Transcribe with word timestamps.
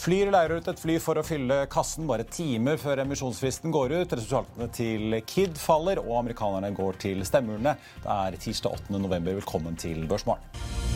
Flyr 0.00 0.30
leier 0.32 0.54
ut 0.56 0.68
et 0.70 0.78
fly 0.80 0.94
for 1.02 1.20
å 1.20 1.24
fylle 1.26 1.56
kassen 1.68 2.06
bare 2.08 2.24
timer 2.24 2.78
før 2.80 3.02
emisjonsfristen 3.02 3.74
går 3.74 3.92
ut. 3.98 4.14
Resultatene 4.16 4.68
til 4.72 5.18
Kid 5.28 5.60
faller, 5.60 6.00
og 6.00 6.22
amerikanerne 6.22 6.72
går 6.72 6.96
til 7.04 7.20
stemmeurnene. 7.28 7.76
Det 8.00 8.14
er 8.14 8.38
tirsdag 8.40 8.78
8. 8.78 8.96
november. 8.96 9.36
Velkommen 9.42 9.76
til 9.76 10.06
Børsmorgen. 10.08 10.88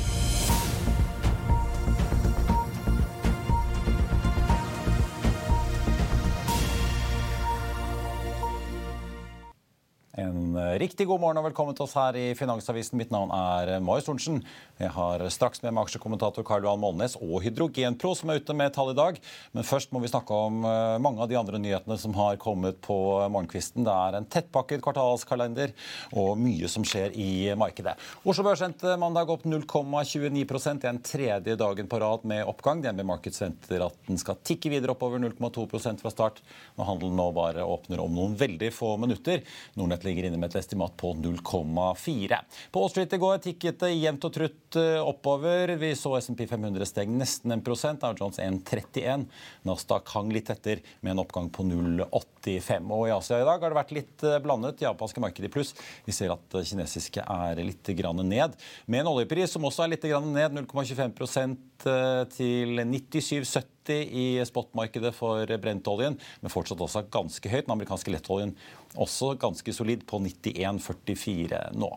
En 10.14 10.54
riktig 10.78 11.08
god 11.10 11.18
morgen 11.18 11.40
og 11.40 11.48
velkommen 11.48 11.74
til 11.74 11.88
oss 11.88 11.96
her 11.98 12.14
i 12.14 12.36
Finansavisen. 12.38 12.94
Mitt 13.00 13.10
navn 13.10 13.32
er 13.34 13.80
Mai 13.82 13.96
Storensen. 13.98 14.36
Jeg 14.78 14.92
har 14.94 15.24
straks 15.34 15.58
med 15.64 15.72
meg 15.74 15.88
aksjekommentator 15.88 16.44
Karl 16.46 16.62
Johan 16.62 16.78
Molnes 16.78 17.16
og 17.18 17.40
Hydrogenpro 17.42 18.12
som 18.14 18.30
er 18.30 18.38
ute 18.38 18.54
med 18.54 18.70
tall 18.76 18.92
i 18.92 18.94
dag. 18.94 19.18
Men 19.58 19.66
først 19.66 19.90
må 19.90 19.98
vi 20.04 20.10
snakke 20.12 20.36
om 20.38 20.60
eh, 20.70 20.98
mange 21.02 21.18
av 21.18 21.32
de 21.32 21.38
andre 21.40 21.58
nyhetene 21.58 21.96
som 21.98 22.14
har 22.14 22.38
kommet 22.38 22.78
på 22.84 22.98
morgenkvisten. 23.26 23.82
Det 23.88 23.96
er 24.04 24.18
en 24.20 24.28
tettpakket 24.36 24.84
kvartalskalender 24.86 25.74
og 26.22 26.38
mye 26.38 26.70
som 26.70 26.86
skjer 26.86 27.18
i 27.18 27.50
markedet. 27.58 27.96
Oslo 28.22 28.46
Børs 28.46 28.62
endte 28.62 28.94
mandag 29.02 29.34
opp 29.34 29.42
0,29 29.50 30.30
Det 30.44 30.76
er 30.76 30.92
en 30.92 31.02
tredje 31.10 31.58
dagen 31.58 31.90
på 31.90 32.02
rad 32.04 32.22
med 32.22 32.44
oppgang. 32.46 32.84
DNB 32.86 33.02
Markets 33.10 33.42
venter 33.42 33.88
at 33.88 33.98
den 34.06 34.22
skal 34.22 34.38
tikke 34.46 34.70
videre 34.76 34.94
oppover 34.94 35.18
0,2% 35.26 36.06
fra 36.06 36.14
start 36.14 36.38
når 36.78 36.92
handelen 36.92 37.18
nå 37.18 37.28
bare 37.34 37.66
åpner 37.66 38.06
om 38.06 38.14
noen 38.14 38.38
veldig 38.38 38.70
få 38.78 38.94
minutter. 39.02 39.42
Nordnett 39.74 40.03
ligger 40.06 40.28
inne 40.28 40.41
med 40.41 40.52
et 40.52 40.58
estimat 40.62 40.97
på 41.00 41.12
0,4. 41.20 42.41
På 42.72 42.83
Wall 42.83 42.92
Street 42.92 43.14
i 43.16 43.20
går 43.22 43.42
tikket 43.44 43.80
det 43.84 43.92
jevnt 43.94 44.28
og 44.28 44.34
trutt 44.34 44.80
eh, 44.80 44.98
oppover. 45.00 45.77
Vi 45.80 45.92
så 45.98 46.16
SMP 46.20 46.47
500 46.50 46.88
steg 46.88 47.12
nesten 47.12 47.55
1% 47.58 48.02
Dow 48.02 48.16
Jones 48.19 48.41
1,31. 48.42 49.28
Nasdaq 49.69 50.15
hang 50.16 50.32
litt 50.34 50.50
etter 50.53 50.82
med 51.00 51.15
en 51.15 51.25
oppgang 51.25 51.53
på 51.54 51.66
0,85. 51.69 52.92
Og 52.94 53.09
I 53.09 53.15
Asia 53.16 53.41
i 53.41 53.47
dag 53.47 53.60
har 53.60 53.72
det 53.72 53.81
vært 53.82 53.97
litt 53.97 54.16
blandet. 54.20 54.65
blandet. 54.65 54.82
Japanske 54.84 55.20
markedet 55.20 55.48
i 55.48 55.53
pluss. 55.53 55.75
Vi 56.04 56.12
ser 56.12 56.32
at 56.34 56.44
det 56.53 56.65
kinesiske 56.69 57.25
er 57.25 57.62
litt 57.65 57.88
ned. 58.25 58.56
Med 58.86 59.00
en 59.00 59.12
oljepris 59.12 59.53
som 59.53 59.65
også 59.65 59.84
er 59.84 59.94
litt 59.94 60.04
ned, 60.04 60.53
0,25 60.53 61.56
eh, 61.86 62.25
til 62.34 62.81
97,70 62.81 63.72
i 64.10 64.41
spotmarkedet 64.47 65.12
for 65.15 65.44
brentoljen, 65.60 66.16
men 66.41 66.53
fortsatt 66.53 66.81
også 66.81 67.04
ganske 67.10 67.48
høyt. 67.48 67.66
Den 67.66 67.76
amerikanske 67.76 68.10
lettoljen 68.15 68.54
også 68.94 69.34
ganske 69.41 69.75
solid 69.75 70.05
på 70.09 70.21
91,44 70.22 71.65
nå. 71.78 71.91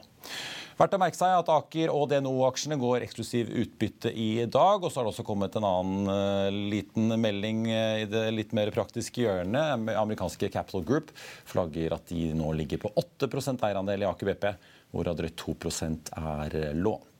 Verdt 0.78 0.94
å 0.94 1.00
merke 1.02 1.18
seg 1.18 1.34
at 1.34 1.47
Aker 1.50 1.90
og 1.90 2.03
DNO-aksjene 2.12 2.78
går 2.78 3.02
eksklusiv 3.02 3.50
utbytte 3.63 4.12
i 4.13 4.46
dag. 4.46 4.84
Og 4.84 4.91
så 4.91 5.00
har 5.00 5.07
det 5.07 5.13
også 5.16 5.25
kommet 5.25 5.57
en 5.57 5.66
annen 5.66 6.12
uh, 6.12 6.53
liten 6.53 7.16
melding 7.18 7.63
uh, 7.72 8.03
i 8.03 8.06
det 8.09 8.28
litt 8.36 8.53
mer 8.53 8.69
praktiske 8.75 9.24
hjørnet. 9.24 9.90
Amerikanske 9.97 10.52
Capital 10.53 10.86
Group 10.86 11.09
flagger 11.50 11.97
at 11.97 12.13
de 12.13 12.30
nå 12.38 12.53
ligger 12.59 12.84
på 12.84 12.94
8% 12.94 13.66
eierandel 13.66 14.06
i 14.06 14.09
Aker 14.09 14.30
BP, 14.30 14.47
hvorav 14.94 15.18
drøyt 15.18 15.41
2% 15.41 16.13
er 16.22 16.59
lån. 16.78 17.16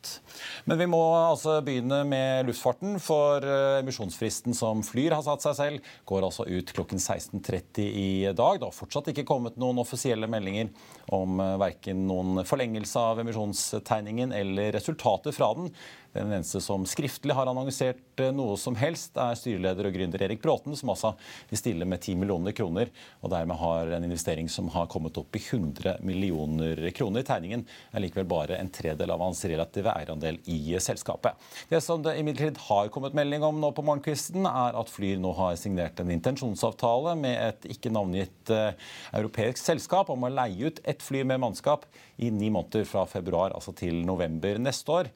Men 0.68 0.79
vi 0.81 0.88
må 0.91 1.01
altså 1.16 1.57
begynne 1.66 2.01
med 2.07 2.47
luftfarten, 2.50 2.97
for 3.03 3.44
eh, 3.44 3.79
emisjonsfristen 3.81 4.56
som 4.57 4.84
Flyr 4.85 5.16
har 5.16 5.23
satt 5.25 5.45
seg 5.45 5.57
selv, 5.57 5.91
går 6.09 6.28
altså 6.28 6.47
ut 6.47 6.73
klokken 6.75 7.01
16.30 7.01 7.84
i 7.88 8.09
dag. 8.31 8.59
Det 8.59 8.68
har 8.68 8.75
fortsatt 8.75 9.12
ikke 9.13 9.28
kommet 9.28 9.59
noen 9.62 9.81
offisielle 9.84 10.29
meldinger 10.31 10.72
om 11.16 11.40
eh, 11.44 11.56
verken 11.62 12.06
noen 12.09 12.44
forlengelse 12.47 13.07
av 13.13 13.23
emisjonstegningen 13.23 14.35
eller 14.35 14.73
resultater 14.75 15.35
fra 15.35 15.53
den. 15.57 15.72
Den 16.13 16.31
eneste 16.31 16.62
som 16.63 16.85
skriftlig 16.88 17.35
har 17.35 17.50
annonsert 17.50 18.22
eh, 18.22 18.31
noe 18.34 18.56
som 18.59 18.75
helst, 18.79 19.18
er 19.19 19.38
styreleder 19.38 19.90
og 19.90 19.95
gründer 19.97 20.23
Erik 20.25 20.41
Bråten, 20.44 20.75
som 20.78 20.91
altså 20.94 21.13
vil 21.50 21.59
stille 21.59 21.88
med 21.90 22.01
10 22.01 22.16
millioner 22.22 22.56
kroner, 22.57 22.91
og 23.22 23.31
dermed 23.34 23.59
har 23.59 23.94
en 23.97 24.07
investering 24.07 24.50
som 24.51 24.69
har 24.73 24.90
kommet 24.91 25.18
opp 25.19 25.35
i 25.38 25.41
100 25.44 25.97
millioner 26.07 26.81
kroner. 26.97 27.25
Tegningen 27.28 27.66
er 27.91 28.03
likevel 28.03 28.29
bare 28.29 28.57
en 28.62 28.72
tredel 28.73 29.13
av 29.13 29.23
hans 29.25 29.44
relative 29.50 29.94
eierandel 29.94 30.40
i 30.50 30.78
selskapet. 30.84 31.38
Det 31.69 31.81
som 31.84 32.03
det 32.06 32.18
imidlertid 32.22 32.62
har 32.69 32.91
kommet 32.94 33.18
melding 33.18 33.45
om 33.45 33.62
nå 33.62 33.74
på 33.75 33.85
morgenkvisten, 33.85 34.47
er 34.47 34.79
at 34.79 34.91
Flyr 34.94 35.19
nå 35.22 35.34
har 35.38 35.59
signert 35.59 36.00
en 36.01 36.13
intensjonsavtale 36.13 37.18
med 37.19 37.38
et 37.38 37.69
ikke 37.75 37.91
navngitt 37.94 38.53
uh, 38.53 38.72
europeisk 39.18 39.62
selskap 39.62 40.09
om 40.13 40.25
å 40.25 40.34
leie 40.34 40.72
ut 40.72 40.81
et 40.88 41.03
fly 41.03 41.24
med 41.28 41.41
mannskap 41.44 41.85
i 42.18 42.31
ni 42.34 42.50
måneder 42.53 42.88
fra 42.89 43.06
februar 43.09 43.53
altså 43.53 43.74
til 43.78 44.01
november 44.07 44.57
neste 44.62 44.94
år 44.94 45.12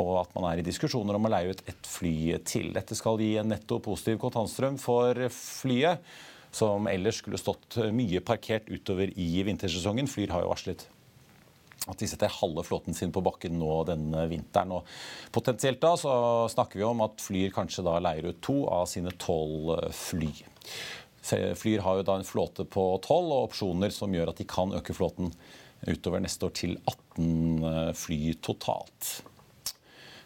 og 0.00 0.14
at 0.24 0.32
man 0.34 0.48
er 0.48 0.60
i 0.60 0.66
diskusjoner 0.66 1.16
om 1.16 1.28
å 1.28 1.32
leie 1.32 1.54
ut 1.54 1.62
et 1.70 1.86
fly 1.88 2.38
til. 2.46 2.72
Dette 2.74 2.96
skal 2.98 3.20
gi 3.22 3.36
en 3.38 3.52
netto 3.52 3.78
positiv 3.82 4.18
kontantstrøm 4.22 4.78
for 4.82 5.18
flyet, 5.30 6.02
som 6.54 6.86
ellers 6.90 7.18
skulle 7.22 7.38
stått 7.40 7.78
mye 7.94 8.22
parkert 8.22 8.68
utover 8.70 9.10
i 9.18 9.30
vintersesongen. 9.46 10.10
Flyr 10.10 10.34
har 10.34 10.44
jo 10.44 10.52
varslet 10.52 10.86
at 11.84 12.00
de 12.00 12.08
setter 12.08 12.32
halve 12.32 12.64
flåten 12.64 12.96
sin 12.96 13.12
på 13.12 13.22
bakken 13.24 13.58
nå 13.60 13.82
denne 13.88 14.24
vinteren. 14.30 14.72
Og 14.78 15.34
potensielt 15.34 15.82
da 15.82 15.92
så 16.00 16.14
snakker 16.52 16.80
vi 16.80 16.86
om 16.86 17.02
at 17.04 17.20
Flyr 17.20 17.52
kanskje 17.54 17.84
da 17.84 17.98
leier 18.02 18.30
ut 18.30 18.40
to 18.44 18.62
av 18.72 18.86
sine 18.90 19.12
tolv 19.20 19.74
fly. 19.92 20.30
Flyr 21.24 21.84
har 21.84 22.00
jo 22.00 22.06
da 22.06 22.18
en 22.20 22.26
flåte 22.28 22.66
på 22.68 22.86
tolv 23.04 23.32
og 23.32 23.50
opsjoner 23.50 23.92
som 23.94 24.12
gjør 24.14 24.32
at 24.32 24.40
de 24.40 24.48
kan 24.48 24.74
øke 24.76 24.96
flåten 24.96 25.32
utover 25.84 26.22
neste 26.24 26.48
år 26.48 26.56
til 26.56 26.76
18 26.88 27.94
fly 27.98 28.20
totalt. 28.44 29.14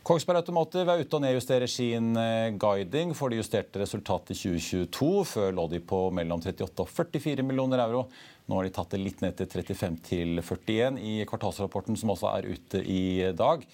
Kongsberg 0.09 0.39
Automotive 0.41 0.89
er 0.89 1.03
ute 1.05 1.19
og 1.19 1.21
nedjusterer 1.21 1.69
sin 1.69 2.15
eh, 2.17 2.55
guiding 2.57 3.11
for 3.13 3.29
det 3.29 3.43
justerte 3.43 3.83
resultatet 3.83 4.33
i 4.33 4.39
2022. 4.39 5.09
Før 5.29 5.51
lå 5.53 5.67
de 5.69 5.83
på 5.85 5.99
mellom 6.17 6.41
38 6.41 6.81
og 6.81 6.89
44 6.89 7.45
millioner 7.45 7.83
euro. 7.85 8.07
Nå 8.49 8.57
har 8.57 8.65
de 8.65 8.73
tatt 8.73 8.95
det 8.95 9.03
litt 9.03 9.21
ned 9.21 9.37
til 9.37 9.51
35 9.53 9.99
til 10.09 10.41
41 10.41 10.97
i 11.05 11.13
kvartalsrapporten 11.29 12.01
som 12.01 12.15
også 12.15 12.31
er 12.39 12.49
ute 12.49 12.81
i 12.89 13.03
dag. 13.37 13.69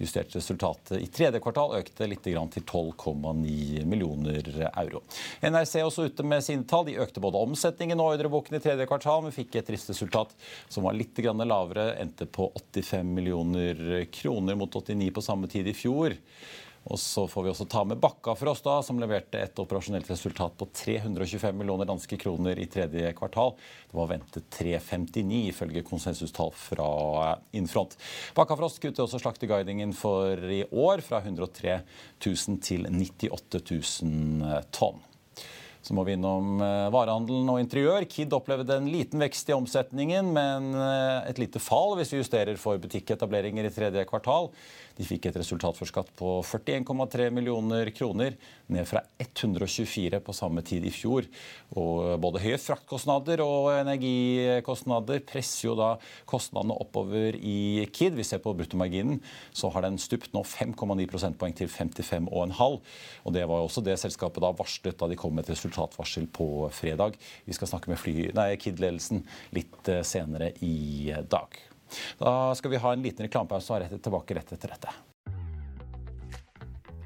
Justert 0.00 0.32
resultatet 0.36 0.96
i 0.96 1.06
tredje 1.12 1.42
kvartal 1.44 1.74
økte 1.76 2.06
litt 2.08 2.22
til 2.24 2.38
12,9 2.38 3.84
millioner 3.84 4.46
euro. 4.70 5.02
NRC 5.44 5.74
er 5.76 5.84
også 5.84 6.06
ute 6.08 6.24
med 6.24 6.44
sine 6.44 6.64
tall. 6.64 6.86
De 6.88 6.96
økte 7.02 7.20
både 7.20 7.42
omsetningen 7.44 8.00
og 8.00 8.14
ordreboken 8.14 8.56
i 8.56 8.62
tredje 8.64 8.88
kvartal, 8.88 9.26
men 9.26 9.36
fikk 9.36 9.58
et 9.60 9.68
driftsresultat 9.68 10.32
som 10.72 10.88
var 10.88 10.96
litt 10.96 11.20
lavere. 11.20 11.98
Endte 12.00 12.24
på 12.24 12.48
85 12.72 13.12
millioner 13.12 14.06
kroner 14.14 14.56
mot 14.56 14.72
89 14.72 15.12
på 15.12 15.24
samme 15.24 15.52
tid 15.52 15.68
i 15.68 15.76
fjor. 15.76 16.16
Og 16.88 16.98
så 16.98 17.26
får 17.28 17.44
vi 17.44 17.50
også 17.52 17.66
ta 17.68 17.82
med 17.84 18.00
Bakka 18.00 18.32
for 18.38 18.52
oss, 18.52 18.62
da, 18.64 18.78
som 18.84 19.00
leverte 19.00 19.40
et 19.42 19.60
operasjonelt 19.60 20.08
resultat 20.10 20.54
på 20.58 20.68
325 20.72 21.58
millioner 21.58 21.88
danske 21.88 22.16
kroner 22.20 22.58
i 22.58 22.68
tredje 22.72 23.12
kvartal. 23.18 23.52
Det 23.90 23.98
var 23.98 24.08
ventet 24.14 24.48
359, 24.56 25.42
ifølge 25.52 25.84
konsensustall 25.86 26.54
fra 26.56 26.88
Infront. 27.60 27.98
oss 28.64 28.80
kutter 28.80 29.04
også 29.04 29.20
slakteguidingen 29.20 29.92
for 29.96 30.40
i 30.48 30.62
år 30.70 31.04
fra 31.04 31.20
103 31.20 31.82
000 32.24 32.64
til 32.64 32.88
98 32.88 33.62
000 34.02 34.66
tonn. 34.72 35.04
Så 35.80 35.96
må 35.96 36.04
vi 36.04 36.12
innom 36.12 36.60
eh, 36.60 36.90
varehandelen 36.92 37.48
og 37.48 37.60
interiør. 37.62 38.04
Kid 38.10 38.34
opplevde 38.36 38.76
en 38.76 38.90
liten 38.92 39.22
vekst 39.22 39.48
i 39.48 39.56
omsetningen, 39.56 40.28
men 40.36 40.74
eh, 40.76 41.30
et 41.30 41.40
lite 41.40 41.62
fall 41.62 41.96
hvis 41.96 42.12
vi 42.12 42.20
justerer 42.20 42.60
for 42.60 42.80
butikketableringer 42.82 43.64
i 43.64 43.72
tredje 43.72 44.04
kvartal. 44.10 44.50
De 45.00 45.06
fikk 45.08 45.30
et 45.30 45.38
resultat 45.40 45.78
for 45.78 45.88
skatt 45.88 46.10
på 46.18 46.34
41,3 46.44 47.30
millioner 47.32 47.88
kroner, 47.96 48.34
ned 48.68 48.84
fra 48.84 49.00
124 49.22 50.20
på 50.20 50.34
samme 50.36 50.60
tid 50.66 50.84
i 50.84 50.92
fjor. 50.92 51.24
Og 51.80 52.20
både 52.20 52.42
høye 52.44 52.58
fraktkostnader 52.60 53.40
og 53.40 53.70
energikostnader 53.78 55.22
presser 55.24 55.70
jo 55.70 55.78
da 55.78 55.94
kostnadene 56.28 56.76
oppover 56.84 57.38
i 57.40 57.86
Kid. 57.88 58.18
Vi 58.18 58.26
ser 58.28 58.42
på 58.44 58.52
bruttomarginen, 58.58 59.22
så 59.56 59.72
har 59.72 59.86
den 59.86 59.96
stupt 60.02 60.34
nå 60.36 60.44
5,9 60.44 61.08
prosentpoeng 61.08 61.56
til 61.56 61.72
55,5. 61.72 62.60
Og 63.24 63.32
det 63.32 63.46
var 63.48 63.62
jo 63.62 63.70
også 63.70 63.84
det 63.86 63.96
selskapet 64.04 64.44
da 64.44 64.52
varslet 64.58 65.00
da 65.00 65.08
de 65.08 65.16
kom 65.16 65.32
med 65.32 65.48
et 65.48 65.54
resultatvarsel 65.70 66.26
på 66.26 66.70
fredag. 66.72 67.16
Vi 67.44 67.52
skal 67.52 67.68
snakke 67.68 67.90
med 67.90 67.98
Kid-ledelsen 68.60 69.24
litt 69.50 69.88
eh, 69.88 70.02
senere 70.02 70.52
i 70.60 71.14
dag. 71.30 71.56
Da 72.18 72.54
skal 72.54 72.70
vi 72.70 72.76
ha 72.76 72.92
en 72.92 73.02
liten 73.02 73.26
reklamepause 73.26 73.72
og 73.72 73.82
er 73.82 73.98
tilbake 73.98 74.34
rett 74.34 74.52
etter 74.52 74.74
dette. 74.74 75.09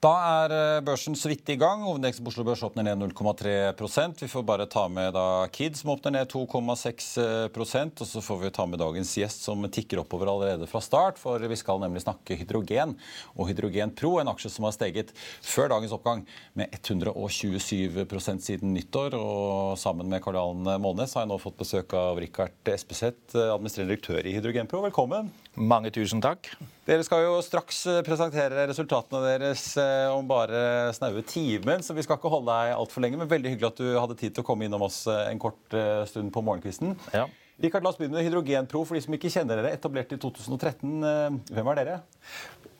Da 0.00 0.10
er 0.24 0.52
eh, 0.56 0.78
børsen 0.80 1.12
så 1.12 1.28
vidt 1.28 1.50
i 1.52 1.58
gang. 1.60 1.82
Hovedindeksen 1.84 2.24
på 2.24 2.30
Oslo 2.32 2.44
Børs 2.48 2.62
åpner 2.64 2.86
ned 2.86 3.02
0,3% 3.02 4.22
Vi 4.22 4.28
får 4.32 4.46
bare 4.48 4.64
ta 4.72 4.86
med 4.88 5.12
da 5.12 5.44
Kid, 5.52 5.76
som 5.76 5.90
åpner 5.92 6.14
ned 6.14 6.30
2,6% 6.32 8.00
Og 8.00 8.08
så 8.08 8.22
får 8.24 8.38
vi 8.40 8.52
ta 8.56 8.64
med 8.64 8.80
dagens 8.80 9.12
gjest, 9.20 9.44
som 9.44 9.66
tikker 9.68 10.00
oppover 10.00 10.32
allerede 10.32 10.70
fra 10.70 10.80
start. 10.80 11.20
For 11.20 11.44
vi 11.44 11.60
skal 11.60 11.82
nemlig 11.84 12.06
snakke 12.06 12.38
hydrogen 12.40 12.96
og 13.36 13.50
Hydrogen 13.50 13.92
Pro, 13.92 14.14
en 14.22 14.32
aksje 14.32 14.54
som 14.54 14.64
har 14.70 14.72
steget 14.78 15.12
før 15.44 15.74
dagens 15.74 15.92
oppgang 15.92 16.24
med 16.56 16.72
127% 16.80 18.40
siden 18.48 18.72
nyttår. 18.72 19.20
Og 19.20 19.76
sammen 19.84 20.08
med 20.08 20.24
Karl 20.24 20.40
Johan 20.40 20.80
Målnes 20.80 21.12
har 21.12 21.26
jeg 21.26 21.34
nå 21.34 21.42
fått 21.44 21.60
besøk 21.60 21.92
av 21.92 22.24
Rikard 22.24 22.72
Espeseth, 22.72 23.36
administrerende 23.36 23.92
direktør 23.92 24.24
i 24.24 24.38
Hydrogen 24.38 24.70
Pro. 24.70 24.80
Velkommen. 24.88 25.28
Mange 25.60 25.92
tusen 25.92 26.24
takk. 26.24 26.54
Dere 26.88 27.04
skal 27.04 27.26
jo 27.26 27.40
straks 27.44 27.82
presentere 28.06 28.64
resultatene 28.70 29.34
deres 29.34 29.66
eh, 29.78 30.06
om 30.14 30.24
bare 30.28 30.88
snaue 30.96 31.20
timen, 31.28 31.84
så 31.84 31.92
vi 31.92 32.04
skal 32.06 32.16
ikke 32.16 32.32
holde 32.32 32.54
deg 32.54 32.72
altfor 32.72 33.04
lenge. 33.04 33.20
Men 33.20 33.28
veldig 33.28 33.52
hyggelig 33.52 33.68
at 33.68 33.82
du 33.82 33.90
hadde 33.98 34.16
tid 34.16 34.32
til 34.32 34.44
å 34.44 34.48
komme 34.48 34.64
innom 34.64 34.86
oss 34.86 35.02
eh, 35.10 35.28
en 35.28 35.42
kort 35.42 35.76
eh, 35.76 36.06
stund 36.08 36.32
på 36.32 36.44
morgenkvisten. 36.46 36.96
Ja. 37.12 37.26
Rikard, 37.60 37.84
la 37.84 37.92
oss 37.92 38.00
begynne 38.00 38.16
med 38.16 38.24
Hydrogenpro. 38.24 38.86
For 38.88 38.96
de 38.96 39.04
som 39.04 39.18
ikke 39.18 39.28
kjenner 39.28 39.60
dere, 39.60 39.74
etablert 39.76 40.16
i 40.16 40.20
2013. 40.22 41.04
Hvem 41.52 41.70
er 41.74 41.80
dere? 41.82 42.00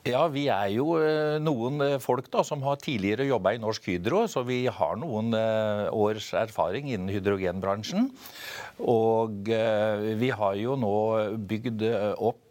Ja, 0.09 0.25
Vi 0.33 0.47
er 0.49 0.71
jo 0.73 0.95
noen 1.45 1.83
folk 2.01 2.25
da, 2.33 2.41
som 2.41 2.65
har 2.65 2.81
tidligere 2.81 3.27
jobba 3.29 3.53
i 3.53 3.61
Norsk 3.61 3.85
Hydro, 3.85 4.23
så 4.25 4.41
vi 4.41 4.63
har 4.65 4.97
noen 4.97 5.29
års 5.93 6.31
erfaring 6.41 6.89
innen 6.89 7.13
hydrogenbransjen. 7.13 8.09
Og 8.81 9.45
vi 9.45 10.31
har 10.33 10.57
jo 10.57 10.79
nå 10.81 10.95
bygd 11.53 11.85
opp 12.17 12.41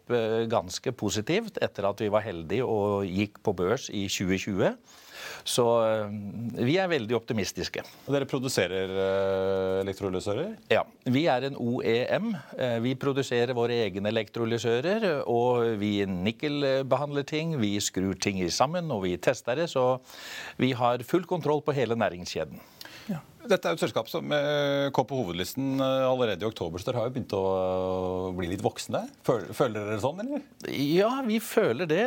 ganske 0.51 0.93
positivt 0.97 1.59
etter 1.61 1.87
at 1.89 2.01
vi 2.03 2.09
var 2.11 2.25
heldige 2.25 2.65
og 2.67 3.07
gikk 3.07 3.41
på 3.45 3.55
børs 3.57 3.89
i 3.89 4.07
2020. 4.11 4.75
Så 5.47 5.65
eh, 5.85 6.11
vi 6.65 6.75
er 6.81 6.89
veldig 6.91 7.15
optimistiske. 7.17 7.83
Og 8.05 8.15
Dere 8.15 8.27
produserer 8.29 8.93
eh, 8.93 9.77
elektrolysører? 9.81 10.53
Ja. 10.71 10.83
Vi 11.05 11.25
er 11.31 11.47
en 11.47 11.57
OEM. 11.57 12.33
Vi 12.85 12.95
produserer 12.99 13.55
våre 13.57 13.81
egne 13.87 14.11
elektrolysører. 14.13 15.07
Og 15.29 15.79
vi 15.81 15.93
nikkelbehandler 16.05 17.25
ting, 17.27 17.57
vi 17.61 17.77
skrur 17.81 18.17
ting 18.21 18.41
sammen 18.53 18.91
og 18.93 19.05
vi 19.07 19.15
tester 19.17 19.57
det. 19.57 19.69
Så 19.71 19.95
vi 20.61 20.73
har 20.77 21.05
full 21.07 21.25
kontroll 21.29 21.63
på 21.65 21.75
hele 21.75 21.97
næringskjeden. 21.97 22.61
Ja. 23.09 23.21
Dette 23.49 23.71
er 23.71 23.75
et 23.75 23.81
selskap 23.81 24.09
som 24.09 24.29
eh, 24.35 24.89
kom 24.93 25.07
på 25.09 25.17
hovedlisten 25.17 25.81
eh, 25.81 26.05
allerede 26.05 26.45
i 26.45 26.49
oktober, 26.49 26.81
så 26.81 26.89
dere 26.89 27.01
har 27.01 27.09
jo 27.09 27.13
begynt 27.15 27.33
å 27.33 28.33
bli 28.37 28.51
litt 28.51 28.61
voksne. 28.63 29.01
Føler 29.25 29.73
dere 29.79 29.95
det 29.95 30.01
sånn, 30.03 30.21
eller? 30.21 30.43
Ja, 30.69 31.09
vi 31.25 31.39
føler 31.41 31.89
det. 31.89 32.05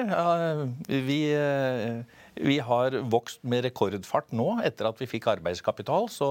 Vi, 0.87 1.19
eh, 1.35 2.23
vi 2.38 2.58
har 2.69 2.99
vokst 3.11 3.43
med 3.43 3.67
rekordfart 3.67 4.31
nå 4.37 4.61
etter 4.67 4.91
at 4.91 5.02
vi 5.02 5.11
fikk 5.11 5.32
arbeidskapital. 5.35 6.08
Så 6.12 6.31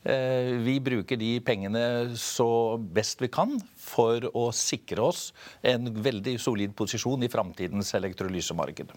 vi 0.00 0.78
bruker 0.80 1.18
de 1.20 1.34
pengene 1.44 1.82
så 2.16 2.78
best 2.80 3.20
vi 3.20 3.28
kan 3.28 3.58
for 3.76 4.24
å 4.32 4.46
sikre 4.56 5.10
oss 5.10 5.26
en 5.60 5.90
veldig 5.92 6.38
solid 6.40 6.72
posisjon 6.78 7.26
i 7.26 7.32
framtidens 7.32 7.92
elektrolysemarked. 7.98 8.94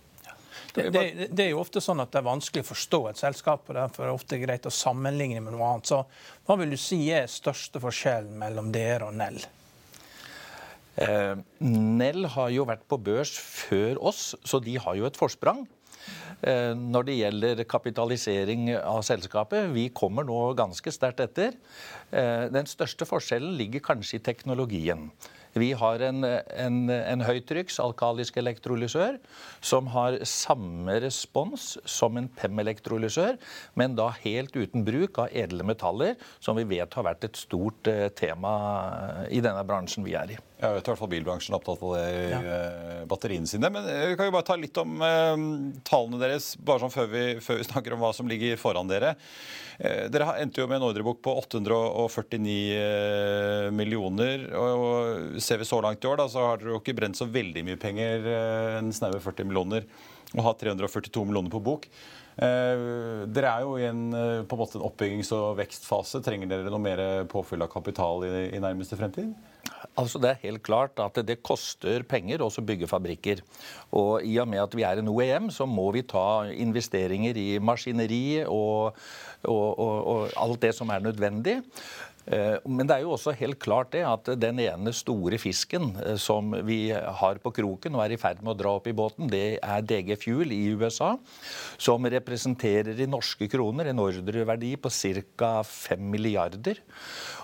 Det, 0.74 0.88
det, 0.90 1.28
det, 1.30 1.44
er 1.44 1.52
jo 1.52 1.62
ofte 1.62 1.81
sånn 1.84 2.02
at 2.02 2.10
det 2.14 2.22
er 2.24 2.25
vanskelig 2.25 2.64
å 2.64 2.70
forstå 2.72 3.02
et 3.12 3.20
selskap, 3.22 3.68
og 3.70 3.78
derfor 3.78 4.06
er 4.06 4.10
det 4.10 4.18
ofte 4.18 4.40
greit 4.42 4.66
å 4.66 4.74
sammenligne 4.74 5.44
med 5.44 5.54
noe 5.54 5.68
annet. 5.70 5.92
Så 5.92 6.00
hva 6.48 6.58
vil 6.58 6.74
du 6.74 6.80
si 6.81 7.04
er 7.14 7.30
største 7.30 7.81
forskjellen 7.84 8.34
mellom 8.42 8.72
dere 8.74 9.12
og 9.12 9.20
Nell? 9.20 9.38
Eh, 11.04 11.36
Nell 11.62 12.28
har 12.34 12.50
jo 12.54 12.66
vært 12.70 12.88
på 12.90 12.98
børs 13.02 13.36
før 13.38 14.02
oss, 14.12 14.34
så 14.42 14.62
de 14.64 14.75
har 14.81 14.98
jo 14.98 15.06
et 15.10 15.20
forsprang. 15.20 15.64
Eh, 16.44 16.74
når 16.75 17.08
det 17.08 17.20
gjelder 17.20 17.64
kapitalisering 17.70 18.74
av 18.75 19.02
selskapet. 19.08 19.70
Vi 19.72 19.88
kommer 19.96 20.25
nå 20.28 20.40
ganske 20.60 20.92
sterkt 20.92 21.24
etter. 21.24 21.56
Eh, 22.12 22.50
den 22.52 22.68
største 22.68 23.08
forskjellen 23.08 23.56
ligger 23.60 23.84
kanskje 23.94 24.20
i 24.20 24.25
teknologien. 24.25 25.08
Vi 25.54 25.70
har 25.78 26.02
en, 26.02 26.24
en, 26.26 26.78
en 26.90 27.26
høytrykks 27.26 27.78
alkalisk 27.84 28.40
elektrolysør 28.42 29.20
som 29.62 29.92
har 29.94 30.18
samme 30.28 30.96
respons 31.04 31.76
som 31.86 32.18
en 32.18 32.30
PEM-elektrolysør, 32.40 33.38
men 33.78 33.98
da 34.00 34.10
helt 34.24 34.56
uten 34.58 34.86
bruk 34.88 35.22
av 35.22 35.34
edle 35.44 35.66
metaller, 35.68 36.18
som 36.42 36.58
vi 36.58 36.66
vet 36.76 36.98
har 36.98 37.06
vært 37.06 37.30
et 37.30 37.38
stort 37.38 37.92
uh, 37.92 38.08
tema 38.18 38.56
i 39.30 39.44
denne 39.46 39.62
bransjen 39.68 40.06
vi 40.06 40.18
er 40.18 40.34
i. 40.34 40.39
Jeg 40.63 40.77
vet 40.77 40.88
i 40.88 40.91
hvert 40.93 41.00
fall 41.01 41.12
bilbransjen 41.12 41.51
er 41.51 41.60
opptatt 41.60 41.82
av 41.84 41.93
det 41.98 42.03
i 42.08 42.20
ja. 42.32 42.39
Eh, 42.39 43.01
batteriene 43.10 43.50
sine. 43.50 43.67
Men 43.74 43.88
eh, 43.89 44.05
vi 44.12 44.15
kan 44.20 44.29
jo 44.29 44.36
bare 44.36 44.48
ta 44.48 44.55
litt 44.60 44.77
om 44.79 45.01
eh, 45.03 45.43
tallene 45.84 46.22
deres, 46.22 46.53
bare 46.55 46.86
sånn 46.86 46.93
før 46.93 47.10
vi, 47.12 47.24
før 47.43 47.60
vi, 47.60 47.67
snakker 47.70 47.96
om 47.96 48.03
hva 48.05 48.13
som 48.15 48.32
ligger 48.32 48.60
foran 48.62 48.91
dere. 48.91 49.13
Eh, 49.77 50.05
dere 50.13 50.38
endte 50.39 50.63
jo 50.63 50.70
med 50.72 50.79
en 50.79 50.88
ordrebok 50.88 51.20
på 51.25 51.36
849 51.43 52.55
eh, 52.79 53.67
millioner. 53.75 54.48
og, 54.55 54.88
og 54.88 55.43
Ser 55.43 55.60
vi 55.60 55.67
så 55.67 55.82
langt 55.84 56.03
i 56.03 56.12
år, 56.12 56.22
da, 56.24 56.29
så 56.32 56.48
har 56.48 56.63
dere 56.63 56.77
jo 56.77 56.82
ikke 56.82 56.96
brent 57.01 57.20
så 57.20 57.27
veldig 57.27 57.67
mye 57.67 57.82
penger, 57.82 58.27
en 58.79 58.91
snaue 58.96 59.20
40 59.20 59.50
millioner, 59.50 59.88
og 60.34 60.46
har 60.48 60.60
342 60.63 61.27
millioner 61.27 61.51
på 61.51 61.63
bok. 61.63 61.89
Dere 62.38 63.50
er 63.50 63.63
jo 63.66 63.78
i 63.78 63.88
en, 63.88 64.04
på 64.48 64.56
en 64.56 64.62
måte 64.62 64.80
en 64.80 64.86
oppbyggings- 64.88 65.34
og 65.38 65.58
vekstfase. 65.60 66.22
Trenger 66.25 66.50
dere 66.50 66.72
noe 66.74 66.82
mer 66.82 67.02
påfyll 67.30 67.66
av 67.66 67.72
kapital 67.74 68.25
i, 68.25 68.32
i 68.58 68.62
nærmeste 68.63 68.98
fremtid? 69.00 69.34
Altså 70.00 70.18
Det 70.18 70.30
er 70.32 70.42
helt 70.48 70.63
klart 70.66 70.98
at 71.02 71.20
det 71.28 71.42
koster 71.46 72.04
penger 72.08 72.42
å 72.42 72.50
bygge 72.50 72.90
fabrikker. 72.90 73.44
Og 73.94 74.25
i 74.25 74.38
og 74.42 74.50
med 74.50 74.63
at 74.63 74.74
vi 74.75 74.86
er 74.88 75.00
en 75.00 75.12
OEM, 75.12 75.52
så 75.54 75.68
må 75.70 75.92
vi 75.94 76.02
ta 76.02 76.46
investeringer 76.50 77.38
i 77.38 77.60
maskineri 77.62 78.44
og, 78.48 78.98
og, 79.44 79.68
og, 79.80 79.96
og 80.16 80.34
alt 80.46 80.62
det 80.66 80.74
som 80.78 80.90
er 80.90 81.04
nødvendig. 81.04 81.60
Eh, 82.25 82.56
men 82.63 82.88
det 82.88 82.96
er 82.96 83.03
jo 83.03 83.13
også 83.18 83.34
helt 83.36 83.60
klart 83.60 83.92
det 83.96 84.03
at 84.08 84.30
den 84.39 84.62
ene 84.63 84.94
store 84.96 85.39
fisken 85.42 85.92
eh, 86.00 86.15
som 86.22 86.53
vi 86.63 86.88
har 86.94 87.42
på 87.44 87.51
kroken 87.56 87.98
og 87.98 88.06
er 88.06 88.15
i 88.15 88.20
ferd 88.22 88.39
med 88.44 88.53
å 88.53 88.60
dra 88.62 88.75
opp 88.77 88.88
i 88.88 88.96
båten, 88.96 89.27
det 89.32 89.60
er 89.60 89.84
DG 89.84 90.15
Fuel 90.22 90.56
i 90.56 90.63
USA. 90.72 91.13
Som 91.82 92.08
representerer 92.08 93.00
i 93.03 93.10
norske 93.10 93.50
kroner 93.51 93.92
en 93.92 94.03
ordreverdi 94.03 94.75
på 94.80 94.92
ca. 94.94 95.56
5 95.68 96.12
milliarder. 96.13 96.80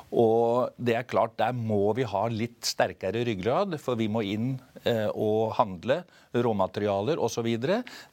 Og 0.10 0.74
det 0.82 0.96
er 0.98 1.06
klart, 1.06 1.36
der 1.38 1.54
må 1.54 1.92
vi 1.94 2.08
ha 2.08 2.24
litt 2.34 2.66
sterkere 2.66 3.22
ryggrad, 3.28 3.76
for 3.82 4.00
vi 4.00 4.08
må 4.10 4.24
inn 4.26 4.56
eh, 4.82 5.06
og 5.12 5.54
handle 5.60 6.02
råmaterialer 6.34 7.22
osv. 7.22 7.50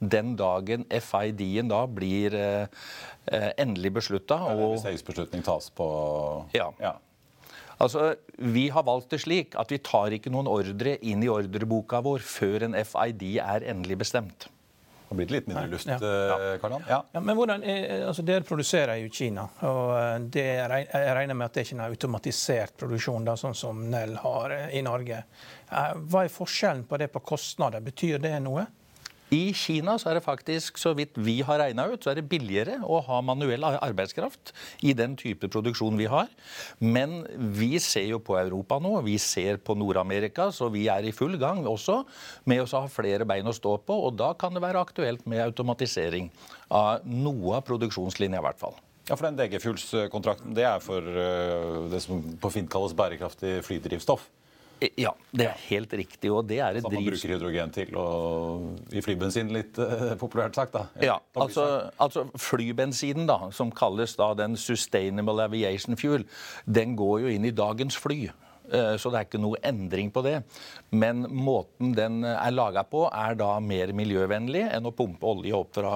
den 0.00 0.34
dagen 0.36 0.84
FID-en 0.90 1.72
da 1.72 1.86
blir 1.88 2.36
endelig 3.58 3.92
beslutta. 4.00 4.38
Ja, 4.50 4.68
hvis 4.74 4.84
eierbeslutning 4.86 5.42
tas 5.46 5.70
på 5.70 5.86
Ja. 6.54 6.70
ja. 6.80 6.94
Altså, 7.78 8.14
Vi 8.38 8.68
har 8.72 8.82
valgt 8.84 9.10
det 9.10 9.20
slik 9.20 9.54
at 9.58 9.70
vi 9.72 9.78
tar 9.78 10.12
ikke 10.16 10.30
noen 10.32 10.48
ordre 10.48 10.96
inn 11.04 11.22
i 11.24 11.28
ordreboka 11.28 12.00
vår 12.04 12.20
før 12.24 12.62
en 12.70 12.76
FID 12.84 13.38
er 13.42 13.66
endelig 13.68 13.98
bestemt. 13.98 14.46
Det 15.06 15.12
har 15.14 15.18
blitt 15.20 15.30
litt 15.30 15.46
mindre 15.46 15.68
luft, 15.70 15.86
ja. 15.86 15.96
eh, 16.02 16.56
Karl? 16.58 16.80
Ja. 16.88 16.96
Ja, 17.14 17.20
men 17.22 17.36
hvordan, 17.38 17.62
eh, 17.62 18.00
altså 18.08 18.24
Dere 18.26 18.42
produserer 18.42 18.96
jo 18.98 19.06
i 19.06 19.12
Kina. 19.14 19.44
og 19.62 19.92
eh, 19.94 20.18
det, 20.34 20.44
Jeg 20.44 21.14
regner 21.14 21.34
med 21.38 21.44
at 21.46 21.54
det 21.54 21.62
ikke 21.66 21.76
er 21.76 21.84
en 21.84 21.92
automatisert 21.92 22.74
produksjon, 22.80 23.24
da, 23.28 23.36
sånn 23.38 23.54
som 23.54 23.84
Nell 23.90 24.16
har 24.24 24.50
eh, 24.56 24.74
i 24.78 24.82
Norge. 24.82 25.20
Eh, 25.70 25.92
Hva 26.10 26.24
er 26.24 26.32
forskjellen 26.34 26.82
på 26.90 26.98
det 26.98 27.12
på 27.14 27.22
kostnader? 27.22 27.80
Betyr 27.86 28.18
det 28.18 28.34
noe? 28.42 28.66
I 29.34 29.50
Kina 29.58 29.96
så 29.98 30.10
er 30.10 30.18
det 30.18 30.22
faktisk, 30.22 30.76
så 30.78 30.92
vidt 30.94 31.16
vi 31.18 31.40
har 31.42 31.58
regna 31.58 31.88
ut, 31.90 31.98
så 32.02 32.12
er 32.12 32.20
det 32.20 32.28
billigere 32.30 32.76
å 32.86 33.00
ha 33.02 33.18
manuell 33.26 33.64
arbeidskraft 33.66 34.52
i 34.86 34.92
den 34.94 35.16
type 35.18 35.50
produksjon 35.50 35.98
vi 35.98 36.06
har. 36.10 36.30
Men 36.78 37.24
vi 37.58 37.74
ser 37.82 38.06
jo 38.12 38.20
på 38.22 38.38
Europa 38.38 38.78
nå, 38.82 38.94
vi 39.06 39.16
ser 39.18 39.58
på 39.58 39.74
Nord-Amerika, 39.78 40.52
så 40.54 40.70
vi 40.70 40.86
er 40.92 41.08
i 41.08 41.14
full 41.16 41.34
gang 41.42 41.64
også 41.66 42.04
med 42.46 42.62
å 42.62 42.70
ha 42.76 42.84
flere 42.92 43.26
bein 43.26 43.50
å 43.50 43.56
stå 43.56 43.76
på. 43.82 43.98
Og 44.06 44.14
da 44.20 44.30
kan 44.38 44.54
det 44.54 44.62
være 44.62 44.84
aktuelt 44.86 45.26
med 45.26 45.42
automatisering 45.48 46.30
av 46.70 47.02
noe 47.06 47.58
av 47.58 47.66
produksjonslinja, 47.66 48.38
i 48.38 48.46
hvert 48.46 48.62
fall. 48.62 48.78
Ja, 49.06 49.14
for 49.14 49.26
den 49.28 49.38
DG 49.38 49.60
Fuels-kontrakten 49.62 50.54
det 50.54 50.64
er 50.66 50.80
for 50.82 51.02
eh, 51.02 51.84
det 51.92 52.02
som 52.02 52.22
på 52.42 52.50
fint 52.54 52.70
kalles 52.70 52.94
bærekraftig 52.98 53.60
flydrivstoff. 53.66 54.24
Ja, 55.00 55.14
det 55.32 55.46
er 55.48 55.60
helt 55.70 55.92
riktig. 55.96 56.30
og 56.30 56.48
det 56.48 56.58
er 56.60 56.76
et 56.76 56.82
Som 56.84 56.92
man 56.92 57.04
bruker 57.04 57.32
hydrogen 57.32 57.70
til 57.72 57.96
og 57.96 58.92
i 58.92 59.00
flybensin, 59.00 59.48
litt 59.54 59.78
eh, 59.80 60.12
populært 60.20 60.54
sagt. 60.54 60.74
da. 60.76 60.86
Ja, 61.00 61.16
altså, 61.34 61.90
altså 61.98 62.26
flybensinen, 62.36 63.26
da, 63.26 63.50
som 63.56 63.72
kalles 63.72 64.16
da 64.16 64.34
den 64.36 64.56
Sustainable 64.56 65.42
Aviation 65.42 65.96
Fuel, 65.96 66.26
den 66.66 66.96
går 66.96 67.24
jo 67.24 67.32
inn 67.32 67.48
i 67.48 67.54
dagens 67.56 67.96
fly. 67.96 68.26
Eh, 68.72 68.96
Så 68.96 69.10
det 69.12 69.20
er 69.20 69.28
ikke 69.28 69.40
noe 69.42 69.60
endring 69.66 70.10
på 70.10 70.22
det. 70.26 70.40
Men 70.90 71.24
måten 71.30 71.92
den 71.96 72.24
er 72.24 72.54
laga 72.54 72.82
på, 72.86 73.06
er 73.12 73.36
da 73.38 73.56
mer 73.60 73.92
miljøvennlig 73.96 74.64
enn 74.72 74.88
å 74.88 74.94
pumpe 74.96 75.26
olje 75.26 75.54
opp 75.56 75.74
fra 75.76 75.92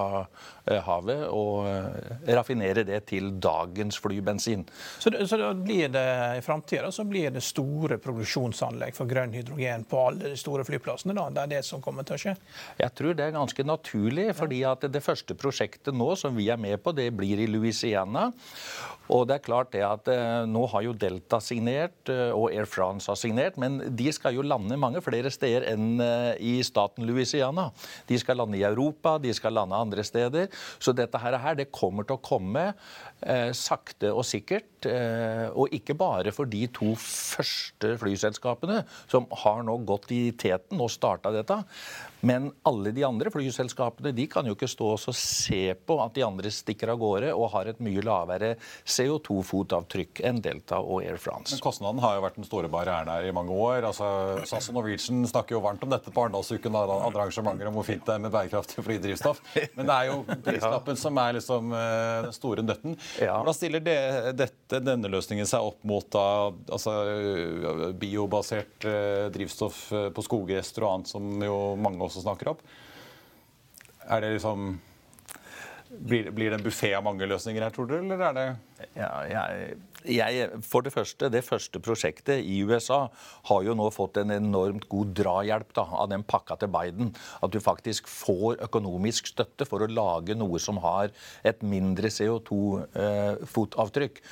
eh, 0.67 0.81
havet 0.87 1.25
og 1.31 1.67
eh, 1.71 2.35
raffinere 2.37 2.85
det 2.87 3.03
til 3.11 3.33
dagens 3.43 3.99
flybensin. 4.03 4.67
Så, 4.99 5.12
det, 5.15 5.27
så 5.31 5.39
blir 5.55 5.91
det 5.93 6.07
i 6.39 6.45
framtida 6.45 6.91
blir 7.11 7.33
det 7.35 7.43
store 7.43 7.99
produksjonsanlegg 8.03 8.95
for 8.95 9.09
grønn 9.11 9.33
hydrogen 9.35 9.87
på 9.89 10.03
alle 10.05 10.35
de 10.35 10.39
store 10.39 10.67
flyplassene? 10.69 11.17
da, 11.17 11.29
Det 11.31 11.43
er 11.43 11.53
det 11.57 11.65
som 11.67 11.83
kommer 11.83 12.07
til 12.07 12.19
å 12.19 12.23
skje? 12.25 12.37
Jeg 12.79 12.95
tror 12.99 13.17
det 13.17 13.27
er 13.27 13.37
ganske 13.39 13.67
naturlig, 13.67 14.29
fordi 14.37 14.62
at 14.69 14.87
det 14.93 15.03
første 15.05 15.35
prosjektet 15.39 15.97
nå 15.97 16.12
som 16.21 16.37
vi 16.37 16.50
er 16.53 16.61
med 16.61 16.83
på, 16.85 16.93
det 16.95 17.11
blir 17.17 17.41
i 17.41 17.49
Louisiana. 17.50 18.31
Og 19.11 19.27
det 19.27 19.41
er 19.41 19.47
klart 19.47 19.73
det 19.75 19.83
at 19.87 20.11
eh, 20.12 20.45
nå 20.47 20.67
har 20.71 20.85
jo 20.87 20.95
Delta 20.95 21.41
signert, 21.43 22.11
og 22.11 22.50
Air 22.61 22.69
France 22.69 23.11
har 23.11 23.19
signert, 23.19 23.59
men 23.61 23.81
de 23.97 24.11
skal 24.14 24.37
jo 24.37 24.45
lande 24.47 24.79
mange 24.81 25.02
flere 25.05 25.33
steder 25.33 25.67
enn 25.73 26.00
eh, 26.05 26.33
i 26.38 26.55
staten 26.67 27.07
Louisiana. 27.09 27.71
De 28.09 28.19
skal 28.21 28.40
lande 28.40 28.61
i 28.61 28.67
Europa, 28.67 29.17
de 29.23 29.33
skal 29.37 29.57
lande 29.57 29.79
andre 29.79 30.05
steder. 30.07 30.50
Så 30.79 30.95
dette 30.97 31.21
her, 31.21 31.38
det 31.59 31.71
kommer 31.75 32.07
til 32.07 32.19
å 32.19 32.25
komme 32.25 32.71
eh, 32.71 33.50
sakte 33.57 34.12
og 34.14 34.26
sikkert. 34.29 34.70
Eh, 34.89 35.49
og 35.51 35.75
ikke 35.77 35.97
bare 35.99 36.33
for 36.35 36.49
de 36.51 36.65
to 36.73 36.93
første 36.99 37.95
flyselskapene 38.01 38.83
som 39.11 39.27
har 39.43 39.65
nå 39.67 39.77
gått 39.89 40.11
i 40.15 40.23
teten 40.39 40.81
og 40.81 40.93
starta 40.93 41.33
dette. 41.35 41.61
Men 42.21 42.51
alle 42.69 42.93
de 42.93 43.05
andre 43.07 43.33
flyselskapene 43.33 44.13
de 44.17 44.27
kan 44.31 44.47
jo 44.47 44.55
ikke 44.57 44.69
stå 44.69 44.91
og 44.93 45.17
se 45.17 45.63
på 45.75 45.97
at 46.05 46.15
de 46.17 46.25
andre 46.27 46.53
stikker 46.53 46.93
av 46.93 47.01
gårde 47.01 47.33
og 47.33 47.49
har 47.55 47.71
et 47.71 47.81
mye 47.83 48.03
lavere 48.05 48.53
CO2-fotavtrykk 48.61 50.21
enn 50.29 50.43
Delta 50.45 50.81
og 50.83 51.05
Air 51.05 51.21
France. 51.21 51.55
Men 51.55 51.65
Kostnaden 51.65 52.03
har 52.05 52.19
jo 52.19 52.25
vært 52.27 52.37
den 52.41 52.49
store 52.49 52.71
barrieren 52.73 53.09
her 53.09 53.29
i 53.29 53.35
mange 53.37 53.57
år. 53.57 53.89
Altså, 53.89 54.11
SAS 54.49 54.69
og 54.73 54.77
Norwegian 54.77 55.25
snakker 55.29 55.57
jo 55.57 55.63
varmt 55.65 55.85
om 55.87 55.93
dette 55.93 56.13
på 56.13 56.25
Arendalsuken 56.25 56.77
og 56.77 56.93
andre 56.99 57.25
arrangementer 57.25 57.71
om 57.71 57.79
hvor 57.79 57.89
fint 57.89 58.05
det 58.07 58.17
er 58.17 58.25
med 58.27 58.35
bærekraftig 58.35 58.85
flydrivstoff. 58.85 59.41
Men 59.79 59.89
det 59.89 59.97
er 59.97 60.11
jo 60.11 60.21
prislappen 60.47 61.01
som 61.01 61.23
er 61.25 61.39
liksom 61.39 61.73
eh, 61.77 62.21
den 62.27 62.37
store 62.37 62.67
nøtten. 62.67 62.99
Hvordan 63.17 63.57
stiller 63.57 63.85
det, 63.85 63.99
dette, 64.37 64.70
denne 64.71 65.11
løsningen 65.11 65.49
seg 65.49 65.67
opp 65.67 65.83
mot 65.89 66.07
da, 66.15 66.50
altså, 66.71 66.95
biobasert 67.99 68.87
eh, 68.89 69.27
drivstoff 69.35 69.83
eh, 69.97 70.07
på 70.15 70.25
skogrester 70.27 70.87
og 70.87 70.95
annet, 70.95 71.11
som 71.11 71.45
jo 71.45 71.59
mange 71.81 72.05
også 72.07 72.23
snakker 72.25 72.53
opp? 72.55 72.62
Er 74.07 74.23
det 74.25 74.37
liksom 74.37 74.73
blir, 75.91 76.31
blir 76.31 76.50
det 76.50 76.61
en 76.61 76.65
buffé 76.65 76.93
av 76.95 77.05
mange 77.05 77.27
løsninger 77.27 77.67
her, 77.67 77.75
tror 77.75 77.91
du? 77.91 77.97
eller 77.99 78.23
er 78.29 78.37
det 78.37 78.47
Ja, 78.95 79.11
jeg, 79.27 79.79
jeg, 80.09 80.49
for 80.64 80.80
det 80.87 80.92
første, 80.95 81.28
det 81.33 81.42
første 81.45 81.80
prosjektet 81.83 82.45
i 82.45 82.61
USA 82.66 83.09
har 83.50 83.64
jo 83.66 83.75
nå 83.76 83.90
fått 83.95 84.16
en 84.23 84.30
enormt 84.35 84.87
god 84.90 85.09
drahjelp 85.19 85.75
da, 85.76 85.85
av 86.02 86.11
den 86.12 86.25
pakka 86.26 86.57
til 86.61 86.71
Biden. 86.73 87.12
At 87.45 87.52
du 87.52 87.61
faktisk 87.62 88.09
får 88.11 88.62
økonomisk 88.66 89.30
støtte 89.33 89.64
for 89.69 89.78
å 89.85 89.90
lage 89.90 90.37
noe 90.38 90.59
som 90.62 90.80
har 90.85 91.07
et 91.47 91.62
mindre 91.66 92.09
CO2-fotavtrykk. 92.14 94.23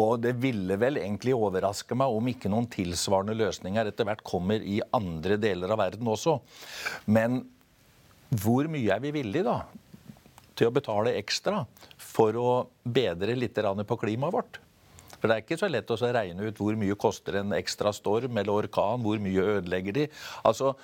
Og 0.00 0.10
det 0.24 0.34
ville 0.42 0.76
vel 0.80 0.96
egentlig 1.02 1.36
overraske 1.36 1.94
meg 1.98 2.08
om 2.14 2.24
ikke 2.32 2.52
noen 2.52 2.70
tilsvarende 2.72 3.38
løsninger 3.38 3.84
etter 3.90 4.04
hvert 4.08 4.26
kommer 4.26 4.60
i 4.60 4.80
andre 4.94 5.38
deler 5.40 5.68
av 5.74 5.82
verden 5.84 6.06
også. 6.10 6.32
Men 7.06 7.42
hvor 8.34 8.66
mye 8.70 8.94
er 8.94 9.02
vi 9.04 9.14
villige 9.14 9.46
da 9.46 9.58
til 10.54 10.70
å 10.70 10.74
betale 10.74 11.16
ekstra 11.18 11.64
for 11.98 12.36
å 12.38 12.50
bedre 12.82 13.34
litt 13.38 13.58
på 13.58 14.00
klimaet 14.00 14.34
vårt? 14.34 14.63
For 15.24 15.32
Det 15.32 15.38
er 15.38 15.44
ikke 15.46 15.56
så 15.56 15.68
lett 15.72 15.88
å 15.88 15.96
regne 15.96 16.50
ut 16.50 16.58
hvor 16.60 16.76
mye 16.76 16.94
koster 17.00 17.38
en 17.40 17.54
ekstra 17.56 17.94
storm 17.96 18.36
eller 18.36 18.52
orkan, 18.52 19.00
hvor 19.00 19.16
mye 19.24 19.46
ødelegger 19.54 19.96
de. 19.96 20.02
Altså, 20.44 20.74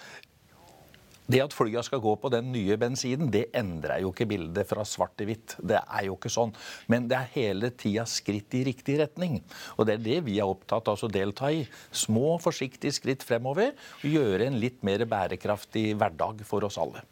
det 1.28 1.42
at 1.44 1.52
flya 1.52 1.82
skal 1.84 2.00
gå 2.00 2.14
på 2.22 2.30
den 2.32 2.48
nye 2.54 2.78
bensinen, 2.80 3.28
det 3.28 3.50
endrer 3.52 4.00
jo 4.00 4.14
ikke 4.14 4.30
bildet 4.32 4.64
fra 4.72 4.86
svart 4.88 5.12
til 5.20 5.28
hvitt. 5.28 5.58
Det 5.60 5.76
er 5.76 6.08
jo 6.08 6.16
ikke 6.16 6.32
sånn. 6.32 6.56
Men 6.88 7.04
det 7.12 7.20
er 7.20 7.30
hele 7.36 7.68
tida 7.76 8.08
skritt 8.08 8.56
i 8.56 8.64
riktig 8.70 8.96
retning. 9.02 9.42
Og 9.76 9.84
det 9.84 9.98
er 9.98 10.08
det 10.08 10.18
vi 10.32 10.40
er 10.40 10.48
opptatt 10.48 10.88
av 10.88 11.04
å 11.04 11.12
delta 11.12 11.52
i. 11.52 11.66
Små, 11.92 12.38
forsiktige 12.40 12.96
skritt 12.96 13.28
fremover. 13.28 13.76
Og 14.00 14.16
gjøre 14.16 14.48
en 14.48 14.56
litt 14.64 14.80
mer 14.88 15.04
bærekraftig 15.04 15.90
hverdag 16.00 16.46
for 16.48 16.64
oss 16.64 16.80
alle. 16.80 17.04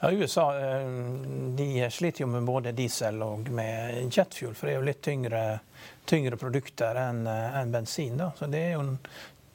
Ja, 0.00 0.12
USA 0.12 0.46
eh, 0.56 0.86
de 1.56 1.88
sliter 1.92 2.24
jo 2.24 2.30
med 2.32 2.46
både 2.48 2.72
diesel 2.72 3.20
og 3.20 3.50
med 3.52 4.14
jetfuel, 4.14 4.54
for 4.56 4.68
det 4.68 4.72
er 4.72 4.78
jo 4.78 4.86
litt 4.86 5.02
tyngre, 5.04 5.42
tyngre 6.10 6.38
produkter 6.40 6.98
enn 6.98 7.22
en 7.26 7.72
bensin. 7.72 8.18
da. 8.18 8.32
Så 8.36 8.50
det 8.50 8.64
er 8.66 8.74
jo 8.74 8.84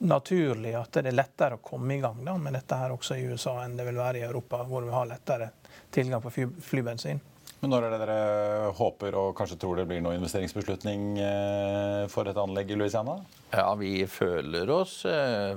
naturlig 0.06 0.74
at 0.76 0.98
det 0.98 1.12
er 1.12 1.16
lettere 1.16 1.60
å 1.60 1.64
komme 1.64 1.96
i 1.96 2.02
gang 2.04 2.20
da, 2.26 2.36
med 2.40 2.56
dette 2.58 2.80
her 2.80 2.96
også 2.96 3.20
i 3.20 3.30
USA 3.30 3.62
enn 3.64 3.78
det 3.78 3.88
vil 3.88 4.00
være 4.00 4.22
i 4.22 4.28
Europa, 4.28 4.64
hvor 4.68 4.84
vi 4.84 4.94
har 4.96 5.08
lettere 5.10 5.52
tilgang 5.96 6.24
på 6.24 6.34
fly, 6.34 6.50
flybensin. 6.64 7.22
Men 7.62 7.72
når 7.72 7.86
er 7.86 7.94
det 7.94 8.00
dere 8.04 8.72
håper 8.78 9.16
og 9.18 9.32
kanskje 9.38 9.56
tror 9.62 9.80
det 9.80 9.88
blir 9.90 10.02
noen 10.04 10.20
investeringsbeslutning 10.20 11.06
eh, 11.24 12.02
for 12.12 12.28
et 12.30 12.38
anlegg 12.38 12.74
i 12.74 12.78
Louisiana? 12.78 13.16
Ja, 13.56 13.70
Vi 13.80 14.04
føler 14.12 14.70
oss 14.76 15.00
eh, 15.10 15.56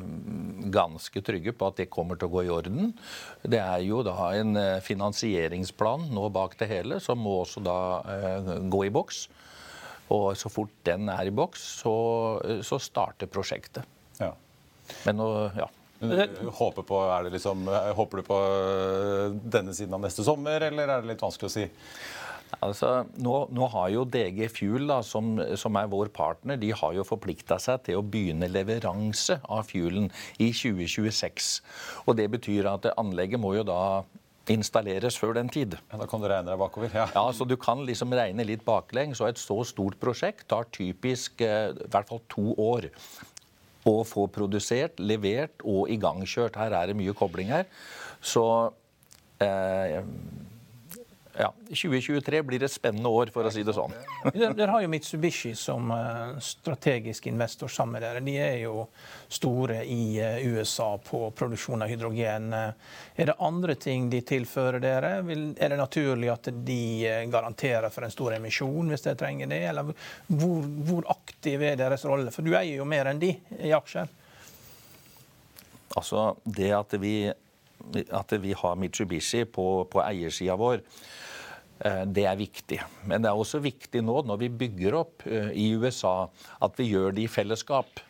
ganske 0.73 1.23
trygge 1.27 1.53
på 1.53 1.69
at 1.69 1.83
det 1.83 1.91
kommer 1.93 2.17
til 2.17 2.31
å 2.31 2.33
gå 2.37 2.47
i 2.47 2.53
orden. 2.55 2.95
Det 3.43 3.61
er 3.61 3.83
jo 3.85 4.05
da 4.07 4.15
en 4.39 4.57
eh, 4.57 4.79
finansieringsplan 4.87 6.07
nå 6.15 6.31
bak 6.33 6.57
det 6.63 6.71
hele, 6.71 7.03
som 7.03 7.21
må 7.21 7.41
også 7.43 7.65
da 7.67 7.79
eh, 8.15 8.55
gå 8.71 8.87
i 8.87 8.95
boks. 8.95 9.27
Og 10.15 10.31
så 10.41 10.51
fort 10.53 10.73
den 10.89 11.11
er 11.13 11.29
i 11.29 11.35
boks, 11.35 11.65
så, 11.83 11.95
så 12.65 12.79
starter 12.81 13.31
prosjektet. 13.31 13.85
Ja. 14.21 14.33
Men 15.05 15.21
nå, 15.21 15.29
ja. 15.59 15.69
Håper, 15.99 16.85
på, 16.87 17.01
er 17.11 17.27
det 17.27 17.35
liksom, 17.35 17.67
håper 17.99 18.21
du 18.21 18.27
på 18.29 18.37
eh, 18.39 19.37
denne 19.51 19.75
siden 19.75 19.97
av 19.97 20.05
neste 20.05 20.23
sommer, 20.27 20.63
eller 20.69 20.87
er 20.87 21.03
det 21.03 21.11
litt 21.11 21.25
vanskelig 21.25 21.51
å 21.51 21.55
si? 21.57 21.65
Altså, 22.65 22.91
nå, 23.21 23.35
nå 23.53 23.67
har 23.75 23.91
jo 23.93 24.05
DG 24.09 24.47
Fuel, 24.55 24.87
da, 24.89 25.01
som, 25.05 25.37
som 25.61 25.77
er 25.79 25.91
vår 25.91 26.13
partner, 26.15 26.59
de 26.61 26.71
har 26.75 26.95
jo 26.97 27.05
forplikta 27.07 27.59
seg 27.61 27.83
til 27.87 27.99
å 27.99 28.07
begynne 28.07 28.49
leveranse 28.51 29.41
av 29.45 29.67
fuelen 29.69 30.09
i 30.41 30.49
2026. 30.55 31.51
Og 32.07 32.17
Det 32.19 32.29
betyr 32.39 32.71
at 32.71 32.89
anlegget 32.97 33.43
må 33.43 33.53
jo 33.59 33.67
da 33.69 33.83
installeres 34.53 35.19
før 35.21 35.37
den 35.39 35.51
tid. 35.53 35.77
Ja, 35.91 36.01
da 36.01 36.07
kan 36.11 36.23
du 36.23 36.29
regne 36.31 36.51
deg 36.51 36.61
bakover. 36.61 36.93
Ja. 36.95 37.09
Ja, 37.15 37.25
så 37.33 37.47
Du 37.49 37.57
kan 37.61 37.85
liksom 37.87 38.13
regne 38.15 38.47
litt 38.47 38.65
baklengs, 38.67 39.21
og 39.21 39.31
et 39.33 39.41
så 39.41 39.61
stort 39.69 39.99
prosjekt 40.01 40.49
tar 40.49 40.69
typisk 40.75 41.41
eh, 41.45 41.73
i 41.73 41.91
hvert 41.93 42.09
fall 42.11 42.23
to 42.33 42.53
år 42.59 42.91
å 43.89 44.03
få 44.05 44.27
produsert, 44.33 44.99
levert 45.01 45.63
og 45.65 45.89
igangkjørt. 45.93 46.59
Her 46.61 46.75
er 46.77 46.91
det 46.91 46.99
mye 46.99 47.15
kobling 47.17 47.53
her. 47.55 47.69
Så 48.21 48.45
eh, 49.41 50.03
Ja, 51.37 51.53
2023 51.69 52.43
blir 52.43 52.63
et 52.63 52.73
spennende 52.73 53.09
år, 53.09 53.31
for 53.31 53.47
å 53.47 53.51
si 53.53 53.63
det 53.63 53.75
sånn. 53.77 53.93
Dere 54.35 54.73
har 54.73 54.83
jo 54.83 54.91
Mitsubishi 54.91 55.53
som 55.59 55.91
eh, 55.95 56.39
strategisk 56.43 57.29
investor 57.31 57.71
sammen 57.71 57.99
med 57.99 58.03
dere. 58.03 58.23
De 58.27 58.35
er 58.43 58.57
jo 58.65 58.89
store 59.31 59.85
i 59.85 60.19
eh, 60.19 60.41
USA 60.51 60.89
på 61.05 61.29
produksjon 61.39 61.85
av 61.87 61.93
hydrogen. 61.93 62.51
Eh, 62.57 62.99
er 63.23 63.31
det 63.31 63.39
andre 63.45 63.77
ting 63.79 64.09
de 64.11 64.23
tilfører 64.27 64.83
dere? 64.83 65.13
Er 65.23 65.75
det 65.75 65.79
naturlig 65.79 66.33
at 66.33 66.51
de 66.67 66.81
garanterer 67.31 67.93
for 67.95 68.07
en 68.07 68.15
stor 68.15 68.35
emisjon 68.41 68.91
hvis 68.91 69.07
de 69.07 69.15
trenger 69.19 69.53
det? 69.53 69.63
Eller 69.71 69.93
hvor, 70.27 70.71
hvor 70.91 71.11
aktiv 71.15 71.63
er 71.63 71.79
deres 71.79 72.07
rolle? 72.09 72.35
For 72.35 72.47
du 72.47 72.57
eier 72.57 72.81
jo 72.81 72.89
mer 72.89 73.13
enn 73.13 73.23
de 73.23 73.37
i 73.63 73.75
aksjer. 73.77 74.11
Altså, 75.97 76.33
det 76.45 76.73
at 76.75 76.99
vi 77.01 77.31
at 78.13 78.35
vi 78.43 78.53
har 78.57 78.77
Mitsubishi 78.77 79.45
på, 79.45 79.67
på 79.91 80.03
eiersida 80.05 80.57
vår, 80.59 80.83
Eh, 81.79 82.05
det 82.11 82.25
er 82.27 82.39
viktig. 82.39 82.79
Men 83.07 83.23
det 83.23 83.31
er 83.31 83.39
også 83.39 83.61
viktig 83.63 84.03
nå 84.03 84.23
når 84.27 84.41
vi 84.43 84.51
bygger 84.65 84.97
opp 84.99 85.27
eh, 85.31 85.53
i 85.55 85.71
USA, 85.79 86.27
at 86.65 86.79
vi 86.79 86.91
gjør 86.91 87.15
det 87.15 87.27
i 87.27 87.31
fellesskap. 87.31 88.03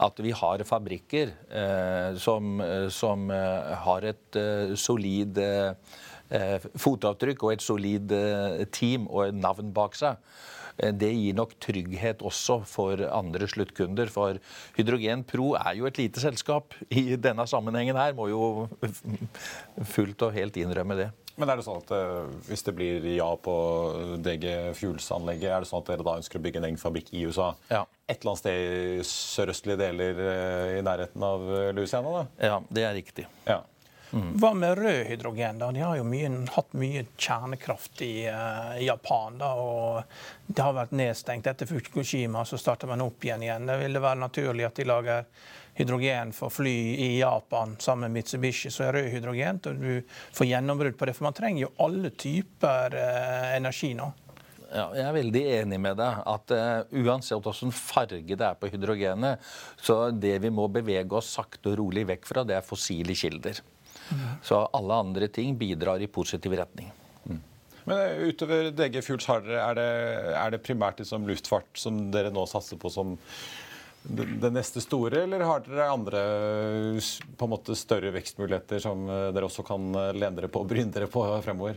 At 0.00 0.20
vi 0.20 0.32
har 0.36 0.64
fabrikker 0.68 1.34
eh, 1.48 2.16
som, 2.20 2.62
som 2.92 3.28
har 3.30 4.06
et 4.08 4.38
solid 4.80 5.38
fotavtrykk 6.78 7.44
og 7.44 7.52
et 7.52 7.64
solid 7.64 8.12
team 8.72 9.08
og 9.10 9.28
et 9.28 9.38
navn 9.38 9.72
bak 9.74 9.96
seg. 9.98 10.20
Det 10.78 11.10
gir 11.14 11.36
nok 11.38 11.56
trygghet 11.62 12.22
også 12.26 12.60
for 12.68 13.00
andre 13.10 13.48
sluttkunder. 13.50 14.12
For 14.12 14.40
Hydrogen 14.76 15.24
Pro 15.28 15.54
er 15.58 15.78
jo 15.78 15.88
et 15.90 16.00
lite 16.00 16.22
selskap 16.22 16.76
i 16.90 17.16
denne 17.16 17.46
sammenhengen 17.50 17.98
her. 17.98 18.14
Må 18.18 18.30
jo 18.30 18.68
fullt 19.94 20.28
og 20.28 20.36
helt 20.36 20.60
innrømme 20.60 20.98
det. 20.98 21.10
Men 21.40 21.48
er 21.48 21.60
det 21.60 21.64
sånn 21.64 21.80
at 21.80 21.92
uh, 21.94 22.28
hvis 22.50 22.64
det 22.66 22.74
blir 22.76 23.06
ja 23.14 23.28
på 23.40 23.54
DG 24.20 24.44
Fuels-anlegget, 24.76 25.48
er 25.48 25.64
det 25.64 25.70
sånn 25.70 25.80
at 25.80 25.88
dere 25.92 26.04
da 26.04 26.18
ønsker 26.20 26.40
å 26.40 26.44
bygge 26.44 26.60
en 26.60 26.68
egen 26.68 26.80
fabrikk 26.80 27.12
i 27.16 27.24
USA? 27.24 27.52
Ja. 27.70 27.86
Et 28.10 28.18
eller 28.18 28.34
annet 28.34 28.42
sted 28.42 28.60
i 29.00 29.06
sørøstlige 29.08 29.80
deler 29.80 30.20
uh, 30.20 30.76
i 30.76 30.82
nærheten 30.84 31.24
av 31.24 31.46
eh, 31.56 31.70
Louisiana? 31.76 32.12
da? 32.18 32.50
Ja, 32.50 32.58
det 32.68 32.84
er 32.84 32.96
riktig. 32.98 33.24
Ja. 33.48 33.62
Hva 34.10 34.50
med 34.54 34.78
rød 34.78 35.04
hydrogen? 35.06 35.58
da? 35.58 35.70
De 35.72 35.80
har 35.80 35.96
jo 35.96 36.04
mye, 36.06 36.30
hatt 36.54 36.72
mye 36.78 37.04
kjernekraft 37.14 38.02
i 38.02 38.26
uh, 38.26 38.74
Japan. 38.82 39.38
da, 39.38 39.52
og 39.54 40.02
Det 40.46 40.64
har 40.66 40.74
vært 40.74 40.94
nedstengt. 40.98 41.46
Etter 41.46 41.70
Fukushima 41.70 42.44
så 42.44 42.58
starter 42.58 42.90
man 42.90 43.04
opp 43.04 43.24
igjen. 43.24 43.44
igjen. 43.46 43.68
Det 43.70 43.78
ville 43.84 44.02
være 44.02 44.22
naturlig 44.24 44.66
at 44.66 44.80
de 44.80 44.88
lager 44.88 45.28
hydrogen 45.78 46.32
for 46.36 46.50
fly 46.52 46.74
i 46.98 47.10
Japan 47.20 47.76
sammen 47.78 48.10
med 48.10 48.20
Mitsubishi, 48.20 48.70
så 48.70 48.88
er 48.88 48.98
rød 48.98 49.12
hydrogen. 49.14 49.62
Og 49.70 49.78
du 49.84 50.16
får 50.36 50.50
gjennombrudd 50.50 50.98
på 50.98 51.06
det. 51.06 51.14
For 51.18 51.28
man 51.28 51.38
trenger 51.38 51.68
jo 51.68 51.76
alle 51.86 52.10
typer 52.10 52.98
uh, 52.98 53.54
energi 53.54 53.94
nå. 53.98 54.10
Ja, 54.70 54.84
jeg 54.94 55.02
er 55.02 55.14
veldig 55.16 55.40
enig 55.56 55.80
med 55.82 55.98
deg. 55.98 56.22
at 56.30 56.52
uh, 56.54 56.98
Uansett 57.02 57.42
hvilken 57.42 57.74
farge 57.74 58.36
det 58.38 58.46
er 58.46 58.58
på 58.58 58.70
hydrogenet, 58.70 59.42
så 59.82 60.10
det 60.14 60.36
vi 60.44 60.50
må 60.54 60.68
bevege 60.70 61.18
oss 61.18 61.32
sakte 61.38 61.72
og 61.72 61.80
rolig 61.80 62.06
vekk 62.10 62.28
fra, 62.28 62.46
det 62.46 62.58
er 62.58 62.66
fossile 62.66 63.16
kilder. 63.18 63.62
Så 64.42 64.62
alle 64.76 65.00
andre 65.04 65.28
ting 65.28 65.56
bidrar 65.58 66.02
i 66.02 66.08
positiv 66.10 66.54
retning. 66.58 66.90
Mm. 67.24 67.40
Men 67.84 67.96
eh, 67.98 68.28
utover 68.30 68.70
DG 68.74 69.00
Fuels, 69.04 69.28
er 69.30 69.74
det, 69.78 69.88
er 70.36 70.54
det 70.54 70.62
primært 70.66 71.02
liksom 71.02 71.28
luftfart 71.28 71.70
som 71.78 72.06
dere 72.14 72.32
nå 72.34 72.46
satser 72.50 72.80
på 72.80 72.92
som 72.92 73.16
det 74.02 74.48
neste 74.48 74.80
store, 74.80 75.26
eller 75.26 75.44
har 75.44 75.60
dere 75.66 75.90
andre 75.92 76.20
på 77.36 77.46
en 77.46 77.52
måte 77.52 77.76
større 77.76 78.12
vekstmuligheter 78.14 78.80
som 78.80 79.04
eh, 79.08 79.28
dere 79.34 79.48
også 79.48 79.64
kan 79.66 79.90
eh, 79.92 80.12
lene 80.16 80.38
dere 80.38 80.52
på 80.52 80.62
og 80.64 80.70
bryne 80.70 80.92
dere 80.94 81.10
på 81.10 81.24
fremover? 81.44 81.76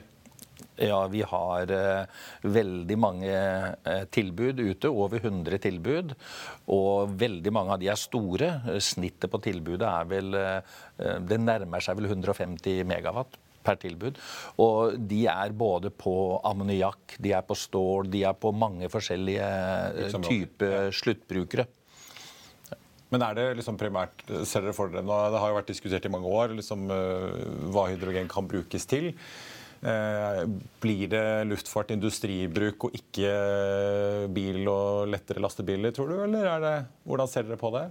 Ja, 0.81 1.03
vi 1.07 1.21
har 1.27 1.71
eh, 1.71 2.23
veldig 2.41 2.97
mange 2.97 3.33
eh, 3.33 4.03
tilbud 4.13 4.59
ute. 4.59 4.89
Over 4.89 5.21
100 5.21 5.61
tilbud. 5.61 6.15
Og 6.73 7.13
veldig 7.19 7.53
mange 7.53 7.75
av 7.75 7.81
de 7.83 7.91
er 7.93 7.99
store. 7.99 8.49
Snittet 8.81 9.31
på 9.31 9.41
tilbudet 9.43 9.87
er 9.89 10.09
vel 10.09 10.37
eh, 10.39 10.77
Det 11.21 11.39
nærmer 11.41 11.83
seg 11.83 11.99
vel 11.99 12.09
150 12.11 12.83
megawatt 12.89 13.37
per 13.63 13.79
tilbud. 13.81 14.19
Og 14.61 14.97
de 15.09 15.23
er 15.31 15.55
både 15.55 15.91
på 15.95 16.15
ammoniakk, 16.45 17.17
de 17.23 17.33
er 17.37 17.45
på 17.47 17.57
stål, 17.57 18.09
de 18.13 18.25
er 18.27 18.35
på 18.37 18.51
mange 18.55 18.89
forskjellige 18.91 19.47
eh, 20.09 20.19
typer 20.27 20.91
sluttbrukere. 20.95 21.67
Men 23.13 23.21
er 23.27 23.35
det 23.37 23.49
liksom 23.59 23.77
primært, 23.77 24.23
ser 24.49 24.65
dere 24.65 24.73
for 24.73 24.89
dere 24.89 25.05
nå, 25.05 25.15
Det 25.29 25.41
har 25.41 25.51
jo 25.51 25.57
vært 25.59 25.69
diskutert 25.69 26.05
i 26.07 26.13
mange 26.13 26.29
år 26.33 26.55
liksom, 26.57 26.87
eh, 26.89 27.43
hva 27.73 27.89
hydrogen 27.91 28.31
kan 28.31 28.49
brukes 28.49 28.89
til. 28.89 29.11
Eh, 29.83 30.43
blir 30.79 31.09
det 31.11 31.25
luftfart, 31.49 31.91
industribruk 31.91 32.87
og 32.87 32.95
ikke 32.95 33.33
bil 34.31 34.61
og 34.71 35.09
lettere 35.11 35.43
lastebiler, 35.43 35.91
tror 35.95 36.13
du? 36.13 36.15
Eller 36.23 36.47
er 36.53 36.63
det, 36.63 36.77
hvordan 37.03 37.31
ser 37.31 37.49
dere 37.49 37.59
på 37.59 37.73
det? 37.75 37.89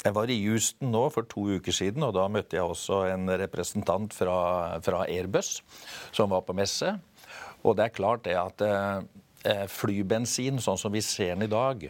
Jeg 0.00 0.16
var 0.16 0.32
i 0.32 0.36
Houston 0.46 0.92
nå 0.92 1.06
for 1.12 1.28
to 1.28 1.46
uker 1.56 1.76
siden, 1.76 2.04
og 2.04 2.14
da 2.16 2.26
møtte 2.32 2.56
jeg 2.56 2.64
også 2.64 3.02
en 3.12 3.28
representant 3.40 4.12
fra, 4.16 4.36
fra 4.84 5.02
Airbus 5.08 5.58
som 6.16 6.32
var 6.32 6.44
på 6.44 6.56
messe. 6.56 6.94
Og 7.60 7.76
det 7.76 7.88
er 7.88 7.96
klart 7.96 8.24
det 8.24 8.36
at 8.40 8.64
eh, 8.64 9.02
Eh, 9.04 9.29
flybensin, 9.72 10.60
sånn 10.60 10.78
som 10.80 10.92
vi 10.92 11.02
ser 11.04 11.34
den 11.34 11.46
i 11.46 11.50
dag, 11.50 11.86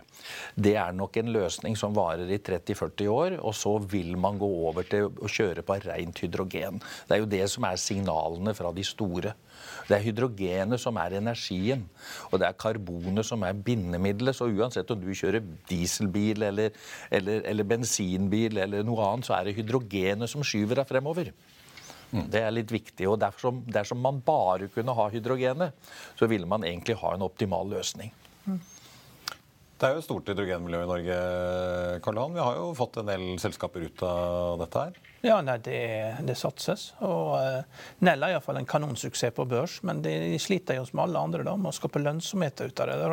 det 0.54 0.74
er 0.78 0.94
nok 0.96 1.16
en 1.20 1.32
løsning 1.34 1.76
som 1.78 1.94
varer 1.96 2.30
i 2.30 2.38
30-40 2.38 3.10
år. 3.10 3.38
Og 3.42 3.54
så 3.58 3.76
vil 3.90 4.16
man 4.20 4.38
gå 4.40 4.48
over 4.68 4.86
til 4.86 5.10
å 5.10 5.30
kjøre 5.30 5.64
på 5.66 5.78
rent 5.84 6.22
hydrogen. 6.22 6.80
Det 7.08 7.16
er 7.16 7.22
jo 7.24 7.30
det 7.30 7.44
som 7.50 7.66
er 7.66 7.80
signalene 7.80 8.54
fra 8.56 8.72
de 8.76 8.86
store. 8.86 9.34
Det 9.88 9.96
er 9.96 10.04
hydrogenet 10.06 10.80
som 10.80 10.98
er 11.02 11.18
energien, 11.18 11.82
og 12.30 12.40
det 12.40 12.48
er 12.48 12.58
karbonet 12.60 13.26
som 13.26 13.42
er 13.46 13.58
bindemiddelet. 13.66 14.36
Så 14.36 14.48
uansett 14.50 14.90
om 14.94 15.00
du 15.02 15.10
kjører 15.10 15.42
dieselbil 15.70 16.46
eller, 16.50 16.76
eller, 17.10 17.42
eller 17.50 17.68
bensinbil 17.68 18.62
eller 18.62 18.86
noe 18.86 19.08
annet, 19.08 19.26
så 19.26 19.36
er 19.38 19.48
det 19.48 19.58
hydrogenet 19.58 20.30
som 20.30 20.46
skyver 20.46 20.80
deg 20.80 20.90
fremover. 20.90 21.32
Det 22.10 22.42
er 22.42 22.54
litt 22.54 22.72
viktig. 22.74 23.06
og 23.08 23.20
Dersom, 23.22 23.62
dersom 23.70 24.00
man 24.02 24.20
bare 24.26 24.70
kunne 24.74 24.94
ha 24.96 25.08
hydrogenet, 25.12 25.90
så 26.18 26.28
ville 26.30 26.48
man 26.50 26.66
egentlig 26.66 26.98
ha 27.00 27.14
en 27.14 27.26
optimal 27.26 27.70
løsning. 27.70 28.12
Det 29.80 29.88
er 29.88 29.94
jo 29.96 30.02
et 30.02 30.04
stort 30.04 30.26
hydrogenmiljø 30.28 30.82
i 30.84 30.88
Norge. 30.90 31.20
Karl 32.04 32.18
Han. 32.20 32.34
Vi 32.36 32.42
har 32.44 32.58
jo 32.58 32.66
fått 32.76 32.98
en 33.00 33.08
del 33.08 33.22
selskaper 33.40 33.86
ut 33.86 34.02
av 34.04 34.58
dette 34.60 34.82
her. 34.82 34.98
Ja, 35.22 35.42
nei, 35.44 35.58
det, 35.58 36.16
det, 36.24 36.34
satses. 36.34 36.94
Og 37.04 37.34
uh, 37.36 37.80
Nell 38.06 38.22
er 38.24 38.32
iallfall 38.32 38.56
en 38.56 38.68
kanonsuksess 38.68 39.34
på 39.36 39.44
børs, 39.44 39.74
men 39.84 40.00
de 40.00 40.38
sliter 40.40 40.78
jo 40.78 40.86
som 40.88 41.02
alle 41.04 41.20
andre 41.20 41.44
da, 41.44 41.52
med 41.60 41.68
å 41.68 41.76
skape 41.76 42.00
lønnsomhet 42.00 42.62
ut 42.64 42.80
av 42.80 42.88
det. 42.88 43.08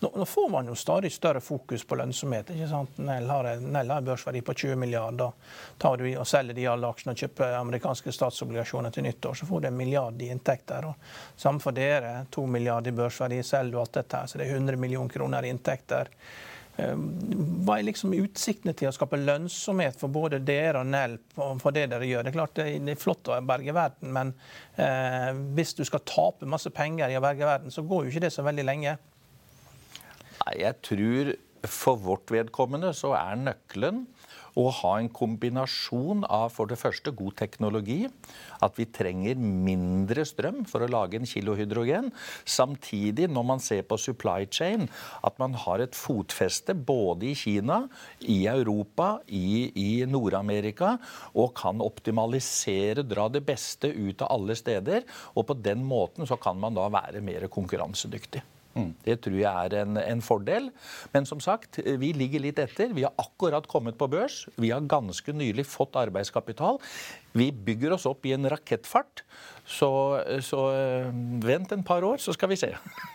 Nå, 0.00 0.10
nå, 0.16 0.26
får 0.28 0.48
man 0.54 0.70
jo 0.70 0.76
stadig 0.80 1.10
større 1.12 1.42
fokus 1.44 1.84
på 1.84 1.98
lønnsomhet. 2.00 2.54
ikke 2.54 2.68
sant? 2.70 2.96
Nell 3.04 3.28
har, 3.28 3.50
en 3.52 4.06
børsverdi 4.06 4.40
på 4.40 4.54
20 4.62 4.80
milliarder. 4.80 5.34
Tar 5.82 6.00
du 6.00 6.06
og 6.08 6.24
selger 6.28 6.56
de 6.56 6.64
alle 6.72 6.88
aksjene 6.88 7.12
og 7.12 7.24
kjøper 7.26 7.58
amerikanske 7.58 8.14
statsobligasjoner 8.16 8.94
til 8.94 9.04
nyttår, 9.10 9.36
så 9.42 9.48
får 9.50 9.60
du 9.60 9.68
en 9.68 9.76
milliard 9.76 10.24
i 10.24 10.30
inntekter. 10.32 10.88
Og 10.88 11.36
samme 11.36 11.60
for 11.60 11.76
dere. 11.76 12.22
To 12.32 12.46
milliarder 12.48 12.94
i 12.94 12.96
børsverdi, 12.96 13.42
selger 13.44 13.76
du 13.76 13.82
alt 13.82 14.00
dette 14.00 14.22
her, 14.22 14.32
så 14.32 14.40
det 14.40 14.48
er 14.48 14.56
100 14.56 14.80
millioner 14.80 15.12
kroner 15.12 15.44
i 15.44 15.52
inntekter. 15.52 16.08
Eh, 16.80 16.96
hva 17.66 17.76
er 17.76 17.84
liksom 17.84 18.14
utsiktene 18.16 18.72
til 18.76 18.88
å 18.88 18.94
skape 18.96 19.20
lønnsomhet 19.20 19.98
for 20.00 20.12
både 20.12 20.40
dere 20.40 20.80
og 20.80 20.88
Nell 20.88 21.18
for 21.36 21.74
det 21.74 21.88
dere 21.92 22.08
gjør? 22.08 22.24
Det 22.24 22.32
er 22.32 22.38
klart 22.38 22.58
det 22.58 22.94
er 22.94 23.00
flott 23.00 23.28
å 23.28 23.38
berge 23.44 23.74
verden, 23.76 24.12
men 24.16 24.32
eh, 24.80 25.30
hvis 25.56 25.76
du 25.78 25.84
skal 25.88 26.04
tape 26.08 26.48
masse 26.48 26.72
penger 26.72 27.12
i 27.12 27.18
å 27.18 27.24
berge 27.24 27.48
verden, 27.48 27.74
så 27.74 27.84
går 27.84 28.06
jo 28.06 28.14
ikke 28.14 28.24
det 28.26 28.32
så 28.34 28.46
veldig 28.46 28.66
lenge. 28.68 28.96
Nei, 30.42 30.54
jeg 30.64 30.80
tror 30.82 31.34
for 31.68 32.00
vårt 32.02 32.32
vedkommende 32.34 32.90
så 32.96 33.12
er 33.14 33.38
nøkkelen 33.38 34.06
å 34.58 34.68
ha 34.82 34.92
en 35.00 35.08
kombinasjon 35.12 36.26
av 36.28 36.50
for 36.54 36.70
det 36.70 36.78
første 36.80 37.12
god 37.16 37.36
teknologi, 37.40 38.04
at 38.62 38.78
vi 38.78 38.86
trenger 38.92 39.40
mindre 39.40 40.24
strøm 40.28 40.62
for 40.68 40.84
å 40.84 40.90
lage 40.92 41.18
en 41.18 41.28
kilo 41.28 41.56
hydrogen. 41.58 42.10
Samtidig, 42.44 43.30
når 43.32 43.48
man 43.48 43.62
ser 43.64 43.84
på 43.88 43.98
supply 44.00 44.46
chain, 44.52 44.88
at 45.24 45.38
man 45.42 45.56
har 45.64 45.82
et 45.84 45.96
fotfeste 45.96 46.76
både 46.76 47.30
i 47.32 47.34
Kina, 47.38 47.82
i 48.20 48.42
Europa, 48.50 49.16
i, 49.28 49.72
i 49.72 49.90
Nord-Amerika, 50.08 50.96
og 51.32 51.54
kan 51.58 51.82
optimalisere, 51.84 53.06
dra 53.08 53.28
det 53.32 53.44
beste 53.46 53.90
ut 53.92 54.22
av 54.24 54.34
alle 54.36 54.56
steder. 54.58 55.06
Og 55.36 55.48
på 55.48 55.58
den 55.58 55.84
måten 55.86 56.28
så 56.28 56.38
kan 56.40 56.60
man 56.60 56.76
da 56.76 56.88
være 56.92 57.24
mer 57.24 57.48
konkurransedyktig. 57.52 58.42
Mm. 58.72 58.92
Det 59.04 59.18
tror 59.24 59.36
jeg 59.36 59.66
er 59.66 59.76
en, 59.82 59.98
en, 60.00 60.22
fordel. 60.24 60.70
Men 61.12 61.28
som 61.28 61.40
sagt, 61.44 61.80
vi 62.00 62.12
ligger 62.16 62.42
litt 62.44 62.60
etter. 62.62 62.94
Vi 62.96 63.04
har 63.06 63.12
akkurat 63.20 63.66
kommet 63.68 63.98
på 64.00 64.08
børs. 64.12 64.46
Vi 64.56 64.72
har 64.72 64.84
ganske 64.88 65.34
nylig 65.36 65.66
fått 65.68 65.98
arbeidskapital. 66.00 66.80
Vi 67.36 67.50
bygger 67.52 67.96
oss 67.96 68.08
opp 68.08 68.24
i 68.28 68.34
en 68.36 68.48
rakettfart. 68.48 69.24
Så, 69.62 69.88
så 70.42 70.60
øh, 70.74 71.10
vent 71.44 71.70
en 71.72 71.84
par 71.86 72.02
år, 72.02 72.18
så 72.18 72.34
skal 72.34 72.50
vi 72.50 72.56
se. 72.58 72.72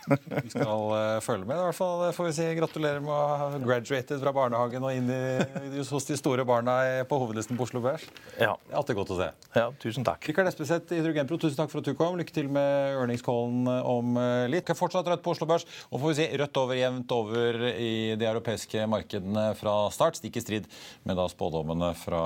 vi 0.44 0.50
skal 0.50 0.64
uh, 0.64 1.20
følge 1.20 1.44
med. 1.44 1.58
i 1.58 1.66
hvert 1.66 1.76
fall 1.76 2.06
får 2.16 2.28
vi 2.30 2.32
si 2.38 2.46
Gratulerer 2.56 3.02
med 3.04 3.12
å 3.12 3.36
ha 3.42 3.48
graduated 3.60 4.22
fra 4.22 4.32
barnehagen 4.32 4.86
og 4.88 4.96
inn 4.96 5.10
i, 5.12 5.82
hos 5.84 6.08
de 6.08 6.16
store 6.16 6.46
barna 6.48 7.04
på 7.08 7.18
hovedlisten 7.20 7.58
på 7.58 7.66
Oslo 7.66 7.82
Børs. 7.84 8.06
Ja. 8.40 8.54
Alltid 8.72 8.96
godt 8.96 9.12
å 9.12 9.18
se. 9.20 9.28
Ja, 9.58 9.66
tusen 9.82 10.06
takk. 10.08 10.24
Rikard 10.30 10.48
Espeseth 10.48 10.94
i 10.96 11.02
Hydrogenpro, 11.02 11.36
tusen 11.42 11.58
takk 11.60 11.70
for 11.72 11.82
at 11.82 11.90
du 11.90 11.98
kom. 11.98 12.16
Lykke 12.18 12.34
til 12.34 12.48
med 12.52 12.96
earningscallen 12.96 13.68
om 13.84 14.18
litt. 14.48 14.72
Fortsatt 14.78 15.08
rødt 15.12 15.24
på 15.24 15.36
Oslo 15.36 15.48
Børs. 15.50 15.68
Og 15.92 16.00
får 16.00 16.14
vi 16.14 16.16
si 16.22 16.28
rødt 16.40 16.62
over 16.62 16.80
jevnt 16.80 17.12
over 17.14 17.60
i 17.74 17.92
de 18.18 18.28
europeiske 18.30 18.88
markedene 18.90 19.50
fra 19.58 19.76
start. 19.94 20.18
Stikk 20.18 20.40
i 20.40 20.44
strid 20.44 20.68
med 21.08 21.20
da 21.20 21.28
spådommene 21.30 21.92
fra 21.98 22.24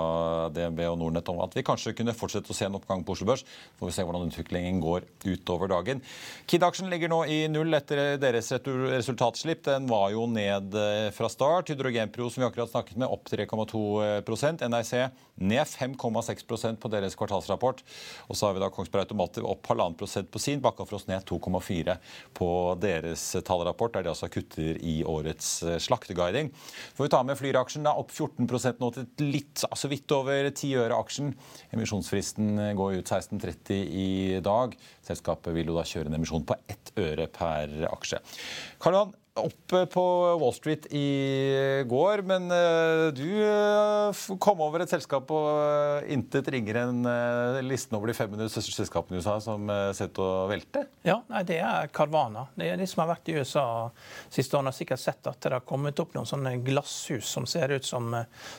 DNB 0.55 0.85
og 0.93 0.99
Nordnett 1.03 1.31
om 1.33 1.43
at 1.45 1.59
vi 1.59 1.67
kanskje 1.67 1.97
kunne 1.99 2.15
fortsette 2.17 2.53
å 2.53 2.57
se 2.57 2.69
en 2.69 2.79
oppgang 2.79 3.03
på 3.03 3.17
Oslo 3.17 3.29
Børs. 3.33 3.47
Får 3.81 3.91
vi 3.91 3.97
se 3.97 4.07
hvordan 4.07 4.12
utviklingen 4.21 4.81
går 4.81 5.07
utover 5.25 5.69
dagen. 5.69 6.01
Kid-aksjen 6.47 6.91
ligger 6.93 7.11
nå 7.13 7.23
i 7.31 7.39
null 7.49 7.75
etter 7.75 8.17
deres 8.21 8.51
resultatslipp. 8.53 9.65
Den 9.65 9.87
var 9.91 10.11
jo 10.13 10.27
ned 10.31 10.75
eh, 10.77 11.09
fra 11.15 11.31
start. 11.33 11.73
Hydrogenpro, 11.73 12.29
som 12.31 12.43
vi 12.43 12.49
akkurat 12.49 12.71
snakket 12.71 12.99
med, 13.01 13.09
opp 13.09 13.31
3,2% 13.31 14.67
NIC 14.69 14.93
ned 15.43 15.67
5,6% 15.67 16.81
på 16.83 16.91
deres 16.93 17.17
kvartalsrapport. 17.19 17.83
Og 18.29 18.37
så 18.37 18.49
har 18.49 18.57
vi 18.57 18.63
da 18.63 18.71
Kongsberg 18.73 19.07
Automativ 19.07 19.47
opp 19.49 19.67
1,5 19.73 19.97
prosent 19.99 20.31
på 20.33 20.43
sin. 20.43 20.61
Bakkafrost 20.63 21.09
ned 21.11 21.25
2,4 21.29 21.97
på 22.37 22.51
deres 22.83 23.25
tallrapport, 23.47 23.97
der 23.97 24.07
de 24.07 24.13
altså 24.13 24.31
kutter 24.33 24.79
i 24.79 25.01
årets 25.09 25.55
eh, 25.67 25.79
slakteguiding. 25.83 26.53
Får 26.97 27.09
vi 27.09 27.13
ta 27.15 27.23
med 27.27 27.39
Flyr-aksjen 27.41 27.87
da 27.87 27.97
opp 27.99 28.13
14% 28.13 28.83
nå 28.83 28.93
til 28.97 29.33
litt, 29.33 29.65
altså 29.69 29.91
vidt 29.93 30.13
over 30.15 30.51
10 30.51 30.75
øre 30.85 30.99
aksjen. 30.99 31.33
Emisjonsfristen 31.73 32.61
går 32.79 33.01
ut 33.01 33.13
16.30 33.13 33.83
i 33.83 34.02
dag. 34.45 34.77
Selskapet 35.07 35.55
vil 35.57 35.73
jo 35.73 35.79
da 35.79 35.87
kjøre 35.89 36.11
en 36.11 36.21
emisjon 36.21 36.47
på 36.47 36.59
ett 36.71 36.95
øre 37.01 37.29
per 37.33 37.75
aksje. 37.91 38.23
Karl 38.83 38.99
Johan, 38.99 39.19
opp 39.41 39.73
på 39.93 40.03
Wall 40.41 40.53
Street 40.53 40.87
i 40.93 41.83
går, 41.89 42.21
men 42.29 42.51
eh, 42.53 43.07
du 43.17 43.29
eh, 43.41 44.23
kom 44.43 44.61
over 44.65 44.85
et 44.85 44.93
selskap 44.93 45.31
eh, 45.33 46.11
intet 46.13 46.51
ringere 46.53 46.85
enn 46.91 47.07
listen 47.65 47.97
over 47.97 48.13
de 48.13 48.17
500 48.19 48.53
største 48.53 48.75
selskapene 48.77 49.17
i 49.17 49.23
USA 49.23 49.39
som 49.41 49.71
ser 49.97 50.11
ut 50.11 50.17
til 50.19 50.27
å 50.27 50.49
velte? 50.51 50.85
Ja, 51.07 51.21
nei, 51.33 51.45
det 51.49 51.63
er 51.65 51.89
Carvana. 51.95 52.45
Det 52.59 52.69
er 52.69 52.81
de 52.81 52.89
som 52.91 53.05
har 53.05 53.15
vært 53.15 53.33
i 53.33 53.39
USA 53.41 53.65
siste 54.29 54.59
årene. 54.59 54.73
Har 54.73 54.77
sikkert 54.77 55.03
sett 55.03 55.31
at 55.31 55.41
det 55.41 55.55
har 55.57 55.65
kommet 55.67 56.01
opp 56.03 56.13
noen 56.17 56.29
sånne 56.29 56.59
glasshus 56.67 57.31
som 57.33 57.49
ser 57.49 57.73
ut 57.73 57.89
som 57.89 58.13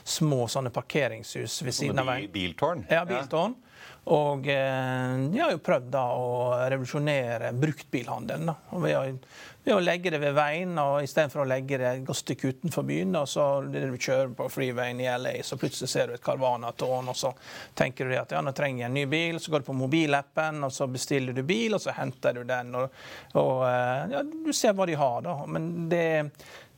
små 0.03 0.47
sånne 0.49 0.73
parkeringshus 0.73 1.61
ved 1.67 1.77
siden 1.77 2.01
av 2.01 2.09
veien. 2.09 2.31
Biltårn? 2.33 2.87
Ja, 2.89 3.05
biltårn. 3.09 3.53
Ja. 3.59 3.72
Og 4.11 4.47
eh, 4.51 5.15
de 5.31 5.39
har 5.39 5.53
jo 5.53 5.61
prøvd 5.63 5.85
da 5.93 6.03
å 6.19 6.31
revolusjonere 6.73 7.53
bruktbilhandelen. 7.55 8.49
da. 8.49 8.55
Og 8.75 8.83
ved, 8.83 8.97
å, 8.97 9.43
ved 9.63 9.75
å 9.77 9.83
legge 9.83 10.11
det 10.11 10.19
ved 10.19 10.35
veien 10.35 10.73
og 10.81 11.05
istedenfor 11.05 11.45
å 11.45 11.47
legge 11.47 11.79
det 11.79 11.91
et 12.01 12.11
stykke 12.19 12.51
utenfor 12.51 12.83
byen. 12.89 13.15
og 13.21 13.29
så 13.31 13.45
du 13.63 13.95
kjører 13.95 14.33
på 14.35 14.49
freewayen 14.51 14.99
i 14.99 15.07
LA, 15.07 15.37
så 15.47 15.55
plutselig 15.61 15.91
ser 15.93 16.11
du 16.11 16.17
et 16.17 16.25
Carvana-tårn, 16.25 17.13
og 17.13 17.15
så 17.15 17.31
tenker 17.79 18.11
du 18.11 18.17
at 18.19 18.35
ja, 18.35 18.43
nå 18.43 18.51
trenger 18.57 18.83
jeg 18.83 18.91
en 18.91 18.99
ny 18.99 19.05
bil. 19.07 19.39
Så 19.39 19.53
går 19.53 19.63
du 19.63 19.69
på 19.71 19.77
mobilappen, 19.85 20.59
og 20.67 20.75
så 20.75 20.89
bestiller 20.91 21.37
du 21.37 21.45
bil, 21.47 21.77
og 21.77 21.85
så 21.85 21.95
henter 21.95 22.35
du 22.35 22.43
den. 22.49 22.75
Og, 22.75 22.99
og 23.39 23.63
eh, 23.69 24.17
ja, 24.17 24.25
du 24.27 24.51
ser 24.51 24.75
hva 24.75 24.89
de 24.89 24.99
har, 24.99 25.23
da. 25.23 25.39
Men 25.47 25.71
det 25.91 26.05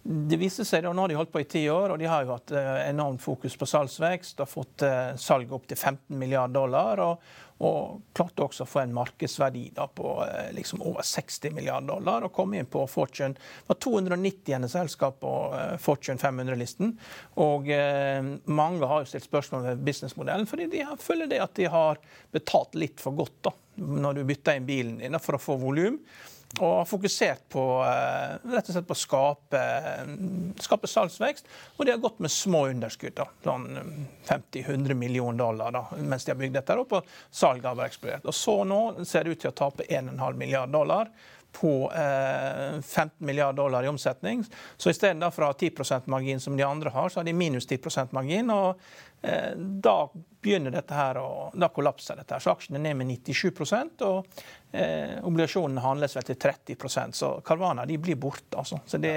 det 0.05 0.37
viste 0.37 0.61
seg 0.67 0.83
da, 0.85 0.91
Nå 0.93 1.01
har 1.01 1.09
de 1.09 1.17
holdt 1.17 1.31
på 1.33 1.41
i 1.41 1.47
ti 1.49 1.63
år, 1.71 1.89
og 1.89 1.97
de 1.97 2.05
har 2.05 2.21
jo 2.21 2.35
hatt 2.35 2.51
eh, 2.53 2.83
enormt 2.91 3.23
fokus 3.23 3.55
på 3.57 3.65
salgsvekst. 3.65 4.37
har 4.37 4.49
fått 4.49 4.83
eh, 4.85 5.15
salg 5.17 5.49
opp 5.55 5.65
til 5.65 5.79
15 5.79 6.13
milliarder 6.13 6.53
dollar. 6.53 7.01
og, 7.01 7.31
og 7.65 8.03
klarte 8.13 8.43
også 8.43 8.65
å 8.65 8.69
få 8.69 8.81
en 8.83 8.93
markedsverdi 8.93 9.63
da, 9.73 9.87
på 9.87 10.11
eh, 10.27 10.51
liksom 10.53 10.83
over 10.85 11.01
60 11.07 11.55
milliarder 11.55 11.89
dollar. 11.89 12.27
Og 12.27 12.35
kom 12.37 12.53
inn 12.53 12.69
på 12.69 12.83
Fortune. 12.91 13.33
Det 13.33 13.71
var 13.71 13.79
290. 13.81 14.69
selskap 14.75 15.17
på 15.23 15.33
Fortune 15.81 16.21
500-listen. 16.21 16.93
Og 17.41 17.73
eh, 17.73 18.29
mange 18.45 18.91
har 18.91 19.01
jo 19.01 19.09
stilt 19.09 19.25
spørsmål 19.25 19.71
ved 19.71 19.83
businessmodellen, 19.89 20.45
fordi 20.51 20.69
de 20.75 20.85
føler 21.01 21.33
det 21.33 21.41
at 21.47 21.57
de 21.57 21.65
har 21.73 21.97
betalt 22.35 22.77
litt 22.77 23.01
for 23.01 23.17
godt 23.17 23.41
da, 23.49 23.57
når 23.81 24.21
du 24.21 24.25
bytter 24.29 24.61
inn 24.61 24.69
bilen 24.69 25.01
din 25.01 25.17
for 25.17 25.39
å 25.39 25.45
få 25.49 25.57
volum 25.65 25.97
og 26.59 26.77
har 26.77 26.85
fokusert 26.87 27.41
på, 27.51 27.83
eh, 27.83 28.51
rett 28.53 28.69
og 28.69 28.75
slett 28.75 28.87
på 28.87 28.95
å 28.95 28.99
skape, 28.99 29.61
skape, 30.63 30.87
salgsvekst. 30.87 31.49
Og 31.75 31.85
de 31.85 31.91
har 31.91 31.99
gått 31.99 32.19
med 32.23 32.31
små 32.31 32.67
underskudd, 32.71 33.19
sånn 33.43 33.67
50-100 34.25 34.95
millioner 34.95 35.37
dollar, 35.37 35.71
da, 35.71 35.85
mens 35.97 36.25
de 36.25 36.31
har 36.31 36.39
bygd 36.39 36.53
dette 36.53 36.77
opp. 36.79 36.93
Og 36.93 37.03
salget 37.31 37.67
har 37.67 37.87
eksplodert. 37.87 38.25
Og 38.25 38.33
så 38.33 38.63
nå 38.63 39.05
ser 39.05 39.23
det 39.23 39.35
ut 39.35 39.43
til 39.43 39.51
å 39.51 39.59
tape 39.65 39.83
1,5 39.89 40.39
milliard 40.39 40.71
dollar 40.71 41.11
på 41.61 41.91
eh, 41.95 42.81
15 42.81 43.11
milliarder 43.17 43.57
dollar 43.57 43.83
i 43.83 43.87
omsetning. 43.87 44.43
Så 44.77 44.91
istedenfor 44.91 45.45
å 45.45 45.51
ha 45.51 45.55
10% 45.55 46.07
margin 46.11 46.39
som 46.39 46.57
de 46.57 46.63
andre 46.67 46.91
har, 46.91 47.09
så 47.09 47.19
har 47.19 47.27
de 47.27 47.33
minus 47.33 47.67
10% 47.67 48.11
margin. 48.15 48.49
og 48.51 48.75
eh, 48.75 49.14
Da 49.55 49.95
begynner 50.45 50.75
dette 50.75 50.93
her, 50.93 51.19
og 51.21 51.57
da 51.57 51.69
kollapser 51.73 52.19
dette. 52.19 52.35
her. 52.35 52.43
Så 52.43 52.53
aksjene 52.53 52.79
er 52.79 52.85
ned 52.89 52.99
med 53.01 53.11
97 53.25 54.03
og 54.05 54.27
eh, 54.71 55.17
obligasjonene 55.25 55.81
handles 55.81 56.15
vel 56.17 56.27
til 56.29 56.39
30% 56.45 57.17
Så 57.17 57.33
Carvana 57.45 57.85
de 57.89 57.97
blir 57.97 58.19
borte. 58.19 58.53
altså. 58.57 58.81
Så 58.85 59.01
det 59.01 59.15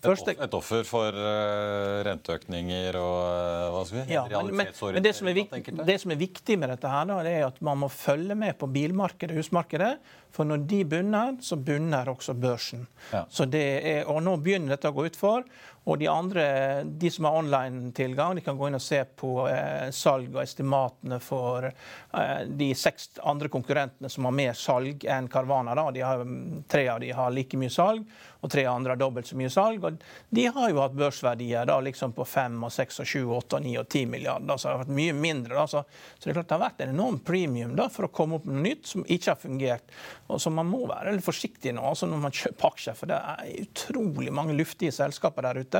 Første... 0.00 0.32
Et 0.32 0.54
offer 0.56 0.86
for 0.88 1.12
uh, 1.12 2.00
renteøkninger 2.06 2.96
og 2.96 3.16
uh, 3.20 3.64
hva 3.74 3.82
skal 3.84 3.98
vi? 3.98 4.14
Ja, 4.14 4.22
men, 4.46 4.70
men 4.96 5.04
det, 5.04 5.12
som 5.16 5.28
viktig, 5.28 5.74
det, 5.76 5.96
som 6.00 6.14
er 6.14 6.20
viktig 6.20 6.56
med 6.56 6.72
dette, 6.72 6.88
her, 6.88 7.04
da, 7.10 7.18
det 7.26 7.34
er 7.36 7.44
at 7.50 7.60
man 7.64 7.82
må 7.82 7.90
følge 7.92 8.36
med 8.38 8.56
på 8.56 8.68
bilmarkedet, 8.72 9.36
husmarkedet. 9.36 9.92
For 10.32 10.48
når 10.48 10.64
de 10.70 10.78
bunner, 10.88 11.36
så 11.44 11.58
bunner 11.60 12.08
også 12.08 12.32
børsen. 12.38 12.86
Ja. 13.12 13.26
Er, 13.50 14.08
og 14.08 14.22
nå 14.24 14.38
begynner 14.40 14.78
dette 14.78 14.88
å 14.88 14.96
gå 14.96 15.04
utfor. 15.10 15.44
Og 15.90 15.98
de 15.98 16.06
andre, 16.06 16.44
de 16.84 17.10
som 17.10 17.26
har 17.26 17.38
online-tilgang, 17.40 18.34
de 18.38 18.44
kan 18.46 18.58
gå 18.58 18.68
inn 18.68 18.78
og 18.78 18.82
se 18.84 19.00
på 19.18 19.32
eh, 19.50 19.88
salg 19.90 20.28
og 20.36 20.44
estimatene 20.44 21.18
for 21.18 21.66
eh, 21.66 22.42
de 22.46 22.68
seks 22.78 23.16
andre 23.26 23.50
konkurrentene 23.50 24.10
som 24.12 24.28
har 24.28 24.36
mer 24.38 24.54
salg 24.54 25.02
enn 25.10 25.26
Carvana. 25.32 25.74
Har, 25.74 26.22
tre 26.70 26.84
av 26.92 27.00
de 27.02 27.10
har 27.16 27.34
like 27.34 27.58
mye 27.58 27.72
salg, 27.74 28.06
og 28.40 28.52
tre 28.54 28.64
andre 28.70 28.94
har 28.94 29.00
dobbelt 29.00 29.26
så 29.26 29.38
mye 29.40 29.50
salg. 29.50 29.82
Og 29.84 29.98
de 30.30 30.46
har 30.46 30.70
jo 30.70 30.78
hatt 30.78 30.94
børsverdier 30.94 31.66
da, 31.66 31.80
liksom 31.82 32.14
på 32.14 32.24
5, 32.24 32.62
6, 32.70 33.02
7, 33.02 33.24
8, 33.40 33.60
9 33.66 33.74
og 33.82 33.88
10 33.88 34.06
milliarder. 34.14 34.56
Så 34.56 34.68
det 34.68 34.76
har 34.76 34.84
vært 34.84 34.94
mye 35.00 35.16
mindre. 35.26 35.56
Da, 35.58 35.66
så, 35.74 35.82
så, 36.14 36.22
det 36.22 36.30
er 36.30 36.38
klart 36.38 36.52
det 36.52 36.58
har 36.58 36.64
vært 36.68 36.84
en 36.86 36.94
enorm 36.94 37.18
premium 37.26 37.74
da, 37.74 37.88
for 37.90 38.06
å 38.06 38.12
komme 38.14 38.38
opp 38.38 38.46
med 38.46 38.60
noe 38.60 38.68
nytt 38.68 38.86
som 38.94 39.02
ikke 39.02 39.34
har 39.34 39.42
fungert. 39.42 39.98
Og 40.30 40.38
som 40.38 40.54
Man 40.60 40.70
må 40.70 40.84
være 40.86 41.16
litt 41.16 41.24
forsiktig 41.24 41.72
nå 41.72 41.82
altså 41.90 42.06
når 42.06 42.24
man 42.28 42.34
kjøper 42.36 42.70
aksjer, 42.70 42.96
for 42.98 43.10
det 43.10 43.18
er 43.18 43.62
utrolig 43.64 44.32
mange 44.34 44.54
luftige 44.54 44.92
selskaper 44.94 45.46
der 45.48 45.62
ute. 45.64 45.79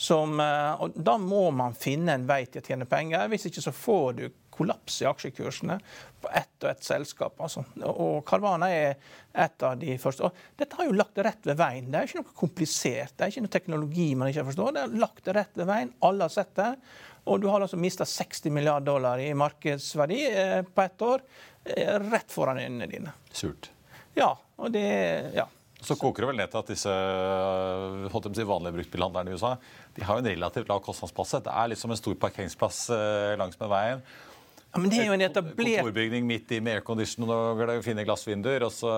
Som, 0.00 0.38
eh, 0.40 0.82
og 0.82 0.96
Da 0.96 1.16
må 1.20 1.50
man 1.52 1.76
finne 1.76 2.16
en 2.16 2.28
vei 2.28 2.44
til 2.46 2.62
å 2.62 2.66
tjene 2.66 2.88
penger. 2.88 3.28
Hvis 3.32 3.48
ikke 3.50 3.64
så 3.64 3.74
får 3.76 4.16
du 4.18 4.24
kollaps 4.60 4.98
i 5.00 5.08
aksjekursene 5.08 5.78
på 6.20 6.30
ett 6.36 6.64
og 6.64 6.70
ett 6.70 6.84
selskap. 6.84 7.38
Altså. 7.40 7.64
Og 7.80 8.24
Carvana 8.28 8.68
er 8.72 8.96
et 9.32 9.62
av 9.64 9.78
de 9.80 9.94
første. 10.00 10.28
Og 10.28 10.60
dette 10.60 10.76
har 10.76 10.88
jo 10.88 10.96
lagt 10.96 11.16
det 11.16 11.24
rett 11.24 11.48
ved 11.48 11.60
veien. 11.60 11.88
Det 11.88 12.00
er 12.00 12.08
ikke 12.08 12.20
noe 12.20 12.40
komplisert. 12.42 13.14
Det 13.16 13.24
er 13.24 13.32
ikke 13.32 13.44
noe 13.46 13.54
teknologi 13.54 14.08
man 14.20 14.32
ikke 14.32 14.44
forstår. 14.50 14.74
Det 14.76 14.82
er 14.82 14.98
lagt 15.04 15.24
det 15.28 15.36
rett 15.38 15.60
ved 15.60 15.70
veien. 15.70 15.94
Alle 16.08 16.28
har 16.28 16.34
sett 16.34 16.52
det. 16.60 16.74
Og 17.30 17.40
du 17.40 17.48
har 17.52 17.64
altså 17.64 17.80
mista 17.80 18.04
60 18.08 18.52
milliarder 18.52 18.90
dollar 18.90 19.20
i 19.22 19.30
markedsverdi 19.36 20.20
eh, 20.28 20.60
på 20.66 20.84
ett 20.84 21.06
år. 21.08 21.24
Eh, 21.64 21.96
rett 22.10 22.32
foran 22.32 22.60
øynene 22.60 22.88
dine. 22.90 23.14
Surt. 23.32 23.70
Ja. 24.16 24.34
og 24.60 24.72
det, 24.72 24.86
ja. 25.36 25.46
Så 25.80 25.96
koker 25.96 26.22
det 26.22 26.28
vel 26.28 26.40
ned 26.40 26.50
til 26.52 26.60
at 26.60 26.70
disse 26.70 26.94
holdt 28.12 28.36
si, 28.36 28.44
vanlige 28.44 28.76
bruktbilhandlerne 28.76 29.32
i 29.32 29.38
USA 29.38 29.54
de 29.96 30.04
har 30.06 30.18
jo 30.18 30.24
en 30.24 30.30
relativt 30.30 30.68
lav 30.70 30.82
kostnadsplass. 30.84 31.38
Det 31.44 31.52
er 31.52 31.70
liksom 31.72 31.94
en 31.94 32.00
stor 32.00 32.18
parkeringsplass 32.20 32.82
eh, 32.94 33.36
langs 33.40 33.58
med 33.60 33.72
veien. 33.72 34.02
Ja, 34.70 34.78
men 34.78 34.90
det 34.92 35.00
er 35.02 35.08
jo 35.08 35.14
en 35.16 35.22
etablert... 35.24 35.80
Kontorbygning 35.80 36.26
midt 36.28 36.52
i 36.54 36.60
med 36.62 36.76
aircondition 36.78 37.26
og 37.34 37.60
fine 37.82 38.04
glassvinduer 38.06 38.62
og 38.62 38.70
så 38.70 38.90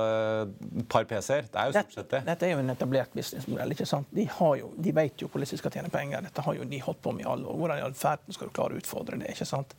et 0.52 0.82
par 0.92 1.06
PC-er. 1.08 1.46
Det 1.48 1.60
er 1.62 1.70
jo 1.70 1.76
stort 1.78 1.94
sett 1.96 2.10
det. 2.10 2.20
Dette 2.26 2.44
er 2.44 2.52
jo 2.52 2.58
en 2.60 2.72
etablert 2.74 3.14
businessmodell. 3.16 3.72
ikke 3.72 3.86
sant? 3.88 4.10
De, 4.12 4.26
har 4.28 4.58
jo, 4.60 4.68
de 4.76 4.92
vet 4.98 5.22
jo 5.24 5.30
hvordan 5.32 5.48
de 5.48 5.58
skal 5.62 5.72
tjene 5.72 5.92
penger. 5.92 6.26
Dette 6.26 6.44
har 6.44 6.58
jo 6.58 6.66
de 6.68 6.80
holdt 6.84 7.00
på 7.06 7.14
med 7.16 7.24
i 7.24 7.28
alle 7.32 7.48
år. 7.48 7.56
Hvordan 7.62 7.80
i 7.80 7.84
all 7.86 7.94
verden 8.02 8.36
skal 8.36 8.50
du 8.50 8.54
klare 8.58 8.76
å 8.76 8.82
utfordre 8.82 9.16
det? 9.22 9.30
ikke 9.32 9.46
sant? 9.48 9.72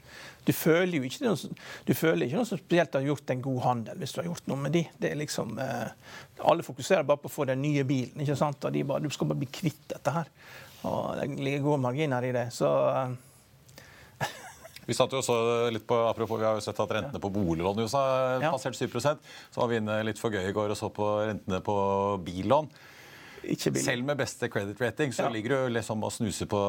Du 0.47 0.49
føler 0.57 0.97
jo 0.97 1.09
ikke 1.09 1.27
noe, 1.27 1.59
du 1.85 1.93
føler 1.93 2.25
ikke 2.25 2.39
noe 2.39 2.49
som 2.49 2.61
spesielt 2.61 2.97
har 2.97 3.05
gjort 3.05 3.33
en 3.35 3.43
god 3.45 3.59
handel 3.67 4.01
hvis 4.01 4.15
du 4.15 4.21
har 4.23 4.29
gjort 4.31 4.49
noe 4.49 4.63
med 4.63 4.73
de. 4.73 4.81
Det 4.97 5.11
er 5.11 5.19
liksom, 5.19 5.53
eh, 5.61 6.15
Alle 6.49 6.65
fokuserer 6.65 7.05
bare 7.05 7.21
på 7.21 7.29
å 7.29 7.35
få 7.35 7.45
den 7.51 7.61
nye 7.61 7.85
bilen. 7.85 8.17
ikke 8.25 8.39
sant? 8.39 8.65
Og 8.65 8.73
de 8.73 8.81
bare, 8.83 9.05
Du 9.05 9.13
skal 9.13 9.29
bare 9.29 9.43
bli 9.45 9.51
kvitt 9.61 9.85
dette 9.93 10.15
her. 10.17 10.33
Og 10.89 11.21
Det 11.21 11.29
ligger 11.37 11.69
gode 11.69 11.85
marginer 11.85 12.25
i 12.25 12.33
det. 12.33 12.47
så... 12.57 12.73
Eh, 12.95 13.29
vi 14.87 14.95
satt 14.97 15.13
jo 15.13 15.21
også 15.21 15.35
litt 15.73 15.85
på, 15.87 15.97
apropos, 16.09 16.39
vi 16.41 16.47
har 16.47 16.57
jo 16.57 16.63
sett 16.65 16.79
at 16.83 16.95
rentene 16.97 17.21
på 17.23 17.31
boliglån 17.33 17.79
i 17.79 17.85
USA 17.87 18.03
passert 18.49 18.75
7 18.79 18.87
Så 18.99 19.61
var 19.61 19.69
vi 19.71 19.79
inne 19.79 20.01
litt 20.07 20.19
for 20.21 20.33
gøy 20.33 20.49
i 20.49 20.55
går 20.55 20.73
og 20.73 20.79
så 20.79 20.89
på 20.93 21.09
rentene 21.27 21.61
på 21.63 21.77
billån. 22.25 22.69
Ikke 23.43 23.71
billig. 23.73 23.85
Selv 23.85 24.05
med 24.07 24.17
beste 24.17 24.49
credit 24.49 24.79
rating 24.81 25.11
så 25.13 25.23
Ja. 25.25 25.29
ligger 25.29 25.49
du 25.49 25.73
liksom 25.75 26.03
og 26.03 26.11
snuser 26.11 26.45
på 26.49 26.59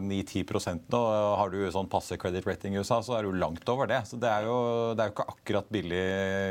9-10% 0.00 0.88
nå. 0.92 1.00
Har 1.38 1.50
du 1.50 1.58
sånn 1.72 1.88
passe 1.90 2.16
credit 2.20 2.46
rating 2.46 2.74
i 2.74 2.78
USA, 2.82 3.00
så 3.02 3.18
er 3.18 3.22
du 3.26 3.32
langt 3.32 3.68
over 3.68 3.86
det. 3.90 4.02
Så 4.08 4.18
det 4.20 4.28
er 4.30 4.44
jo, 4.48 4.94
det 4.94 5.04
er 5.04 5.10
jo 5.10 5.14
ikke 5.16 5.28
akkurat 5.34 5.68
billig 5.72 6.04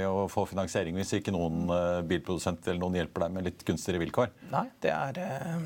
å 0.09 0.27
få 0.31 0.45
finansiering 0.49 0.95
hvis 0.99 1.13
ikke 1.19 1.33
noen 1.35 1.65
bilprodusenter 1.67 2.23
bilprodusent 2.23 2.67
eller 2.67 2.79
noen 2.79 2.95
hjelper 2.99 3.25
deg 3.25 3.31
med 3.35 3.43
litt 3.47 3.63
gunstigere 3.67 3.99
vilkår. 4.03 4.29
Nei, 4.51 4.65
det 4.83 4.91
er 4.93 5.17
eh, 5.23 5.65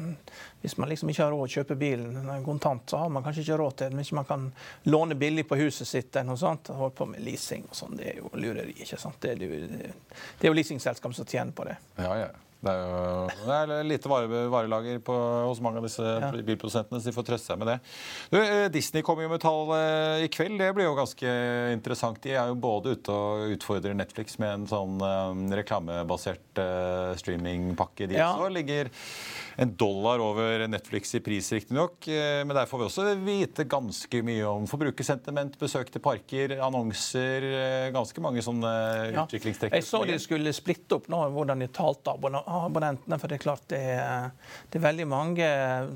Hvis 0.62 0.78
man 0.82 0.90
liksom 0.90 1.10
ikke 1.12 1.24
har 1.24 1.32
råd 1.32 1.46
å 1.46 1.52
kjøpe 1.54 1.78
bilen 1.78 2.44
kontant, 2.44 2.88
så 2.90 2.98
har 3.04 3.10
man 3.14 3.24
kanskje 3.24 3.44
ikke 3.46 3.58
råd 3.62 3.76
til 3.78 3.88
det. 3.88 3.96
Men 3.96 4.04
hvis 4.04 4.14
man 4.18 4.26
kan 4.26 4.48
låne 4.90 5.16
billig 5.16 5.46
på 5.48 5.56
huset 5.60 5.88
sitt 5.88 6.16
eller 6.16 6.32
noe 6.34 6.42
sånt, 6.42 6.68
holde 6.74 6.96
på 6.98 7.06
med 7.08 7.22
leasing 7.24 7.64
og 7.70 7.76
sånn, 7.78 7.96
det 8.00 8.10
er 8.14 8.18
jo 8.24 8.32
lureri. 8.34 8.74
ikke 8.82 9.00
sant? 9.00 9.20
Det 9.22 9.32
er 9.36 9.46
jo, 9.46 9.62
det 9.70 10.44
er 10.44 10.50
jo 10.52 10.58
leasingselskap 10.58 11.14
som 11.16 11.26
tjener 11.26 11.54
på 11.54 11.64
det. 11.70 11.78
Ja, 11.98 12.16
ja. 12.26 12.28
Det 12.58 12.74
er 12.74 12.80
jo 12.82 13.28
det 13.48 13.56
er 13.78 13.86
lite 13.86 14.10
vare, 14.10 14.40
varelager 14.50 14.98
på, 15.06 15.14
hos 15.46 15.60
mange 15.62 15.78
av 15.78 15.86
disse 15.86 16.02
bilprodusentene, 16.48 17.00
så 17.00 17.10
de 17.10 17.14
får 17.14 17.28
trøste 17.28 17.52
seg 17.52 17.60
med 17.62 17.70
det. 17.70 17.76
Du, 18.34 18.38
eh, 18.42 18.66
Disney 18.74 19.04
kommer 19.06 19.28
jo 19.28 19.32
med 19.36 19.44
tall 19.44 19.70
eh, 19.78 20.26
i 20.26 20.30
kveld. 20.34 20.58
Det 20.58 20.72
blir 20.76 20.88
jo 20.90 20.96
ganske 20.98 21.34
interessant. 21.76 22.20
De 22.24 22.34
er 22.34 22.50
jo 22.50 22.58
både 22.60 22.96
ute 22.98 23.14
og 23.14 23.54
utfordrer 23.54 23.94
Netflix 23.98 24.40
med 24.42 24.56
en 24.56 24.66
sånn 24.72 24.98
um, 25.02 25.44
reklamebasert 25.54 26.62
uh, 26.62 27.14
streamingpakke. 27.20 28.10
De 28.10 28.18
Ja. 28.18 28.32
også 28.34 28.50
ligger 28.56 28.90
en 29.62 29.76
dollar 29.78 30.22
over 30.22 30.66
Netflix 30.70 31.14
i 31.18 31.22
pris, 31.24 31.48
riktignok. 31.54 32.06
Men 32.08 32.54
der 32.54 32.68
får 32.70 32.78
vi 32.82 32.86
også 32.86 33.06
vite 33.26 33.64
ganske 33.66 34.20
mye 34.26 34.46
om 34.46 34.68
forbrukersentiment, 34.70 35.56
besøk 35.58 35.90
til 35.94 36.02
parker, 36.06 36.54
annonser. 36.62 37.48
Ganske 37.96 38.22
mange 38.22 38.44
sånne 38.46 38.74
Ja. 39.16 39.26
utviklingstrekk. 39.26 39.74
Jeg 39.74 39.88
så 39.88 40.04
de 40.06 40.20
skulle 40.22 40.54
splitte 40.54 41.00
opp 41.00 41.10
nå 41.10 41.24
hvordan 41.34 41.66
de 41.66 41.68
talte 41.74 42.14
abonnentene. 42.48 43.20
For 43.20 43.30
det 43.30 43.38
er 43.38 43.44
klart 43.44 43.68
det 43.72 43.82
er, 43.98 44.32
det 44.72 44.80
er 44.80 44.86
veldig 44.88 45.08
mange 45.10 45.50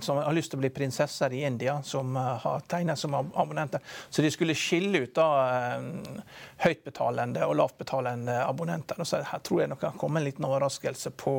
som 0.05 0.19
har 0.21 0.35
lyst 0.35 0.53
til 0.53 0.59
å 0.59 0.63
bli 0.63 0.71
prinsesser 0.73 1.33
i 1.35 1.43
India, 1.47 1.79
som 1.87 2.15
eh, 2.19 2.31
har 2.43 2.67
tegnet 2.71 2.99
som 2.99 3.15
abonnenter. 3.15 3.83
Så 4.09 4.23
de 4.25 4.31
skulle 4.33 4.57
skille 4.57 5.05
ut 5.05 5.15
da 5.17 5.27
eh, 5.47 6.21
høytbetalende 6.65 7.47
og 7.47 7.57
lavtbetalende 7.61 8.41
abonnenter. 8.45 9.01
Og 9.01 9.09
så 9.09 9.23
her 9.31 9.43
tror 9.45 9.63
jeg 9.63 9.73
nok 9.73 9.83
kan 9.85 9.99
komme 10.01 10.21
en 10.21 10.27
liten 10.27 10.47
overraskelse 10.47 11.13
på 11.17 11.35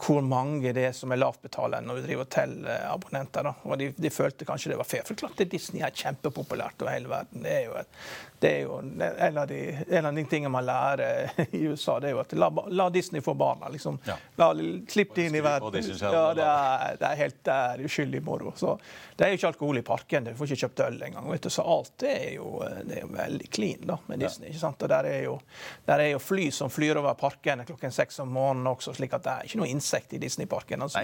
hvor 0.00 0.22
mange 0.24 0.72
det 0.72 0.84
er 0.88 0.96
som 0.96 1.12
er 1.12 1.20
lavtbetalende 1.20 1.88
når 1.88 1.98
vi 1.98 2.06
driver 2.06 2.24
og 2.24 2.32
teller 2.32 2.86
abonnenter. 2.88 3.46
Da. 3.46 3.52
Og 3.68 3.78
de, 3.80 3.90
de 3.96 4.10
følte 4.12 4.46
kanskje 4.48 4.72
det 4.72 4.78
var 4.80 4.88
fair. 4.88 5.04
For 5.06 5.18
klart 5.18 5.42
Disney 5.50 5.84
er 5.84 5.94
kjempepopulært 5.94 6.80
over 6.80 6.94
hele 6.94 7.10
verden. 7.10 7.44
Det 7.44 7.52
er 7.52 7.64
jo, 7.66 7.74
et, 7.80 8.00
det 8.40 8.52
er 8.54 8.62
jo 8.64 8.78
en, 8.80 9.40
av 9.42 9.46
de, 9.50 9.60
en 9.88 10.08
av 10.08 10.16
de 10.16 10.24
tingene 10.30 10.52
man 10.52 10.66
lærer 10.66 11.34
i 11.58 11.66
USA, 11.68 11.98
det 12.00 12.10
er 12.10 12.16
jo 12.16 12.22
at 12.22 12.32
la, 12.38 12.50
la 12.80 12.88
Disney 12.92 13.24
få 13.24 13.34
barna. 13.38 13.68
liksom. 13.72 14.00
Ja. 14.08 14.16
La, 14.40 14.50
Slipp 14.90 15.14
de 15.16 15.28
inn 15.28 15.36
i 15.36 15.44
verden. 15.44 15.80
Ja, 16.00 16.24
det 16.36 16.46
er, 16.46 16.96
det 17.00 17.10
er 17.10 17.20
helt 17.20 17.40
det 17.46 17.56
er 17.56 17.84
uskyldig 17.84 18.22
moro. 18.24 18.54
Så 18.56 18.78
det 19.16 19.26
er 19.26 19.34
jo 19.34 19.40
ikke 19.40 19.50
alkohol 19.52 19.82
i 19.82 19.84
parken. 19.86 20.30
Du 20.30 20.32
får 20.38 20.50
ikke 20.50 20.62
kjøpt 20.64 20.84
øl 20.86 21.02
engang. 21.10 21.28
vet 21.30 21.44
du. 21.44 21.50
Så 21.52 21.66
alt 21.66 21.92
det 22.00 22.14
er 22.14 22.32
jo, 22.38 22.54
det 22.88 22.98
er 22.98 23.04
jo 23.04 23.12
veldig 23.12 23.50
clean 23.52 23.86
da, 23.92 23.98
med 24.08 24.24
Disney. 24.24 24.48
ikke 24.48 24.62
sant? 24.64 24.82
Og 24.82 24.92
der 24.92 25.10
er, 25.10 25.20
jo, 25.26 25.36
der 25.88 26.06
er 26.06 26.12
jo 26.14 26.22
fly 26.22 26.48
som 26.54 26.72
flyr 26.72 27.00
over 27.02 27.18
parkene 27.20 27.66
klokken 27.68 27.92
seks 27.94 28.22
om 28.24 28.32
morgenen 28.32 28.70
også, 28.72 28.94
slik 28.96 29.14
at 29.16 29.26
det 29.26 29.34
er 29.34 29.48
ikke 29.48 29.60
noe 29.60 29.70
insekt 29.90 30.12
i 30.14 30.18
Disney-parken. 30.22 30.82
Altså, 30.82 31.02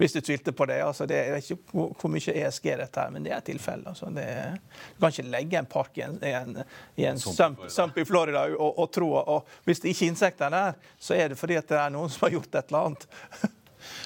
hvis 0.00 0.12
du 0.12 0.20
tvilte 0.20 0.52
på 0.52 0.66
det. 0.66 0.80
altså 0.82 1.06
det 1.06 1.16
er 1.18 1.36
ikke 1.36 1.58
hvor, 1.72 1.92
hvor 2.00 2.10
mye 2.10 2.34
ESG 2.34 2.64
dette 2.80 3.00
her, 3.00 3.10
men 3.12 3.24
det 3.24 3.32
er 3.32 3.40
tilfellet. 3.40 3.86
Altså, 3.92 4.06
er- 4.16 4.56
du 4.96 5.00
kan 5.00 5.10
ikke 5.12 5.30
legge 5.30 5.58
en 5.58 5.66
park 5.66 5.98
i 5.98 6.02
en, 6.06 6.18
i 6.22 6.32
en, 6.32 6.62
i 6.96 7.04
en 7.04 7.18
sump, 7.20 7.66
sump 7.68 7.98
i 7.98 8.04
Florida 8.04 8.46
og, 8.56 8.78
og 8.78 8.92
tro 8.92 9.12
og 9.20 9.46
Hvis 9.64 9.80
det 9.80 9.92
ikke 9.92 10.06
er 10.06 10.10
insekter 10.14 10.50
der, 10.50 10.72
så 10.98 11.14
er 11.14 11.28
det 11.28 11.38
fordi 11.38 11.54
det 11.54 11.76
er 11.78 11.90
noen 11.92 12.10
som 12.10 12.26
har 12.26 12.30
gjort 12.38 12.54
et 12.54 12.64
eller 12.72 12.86
annet. 12.86 13.06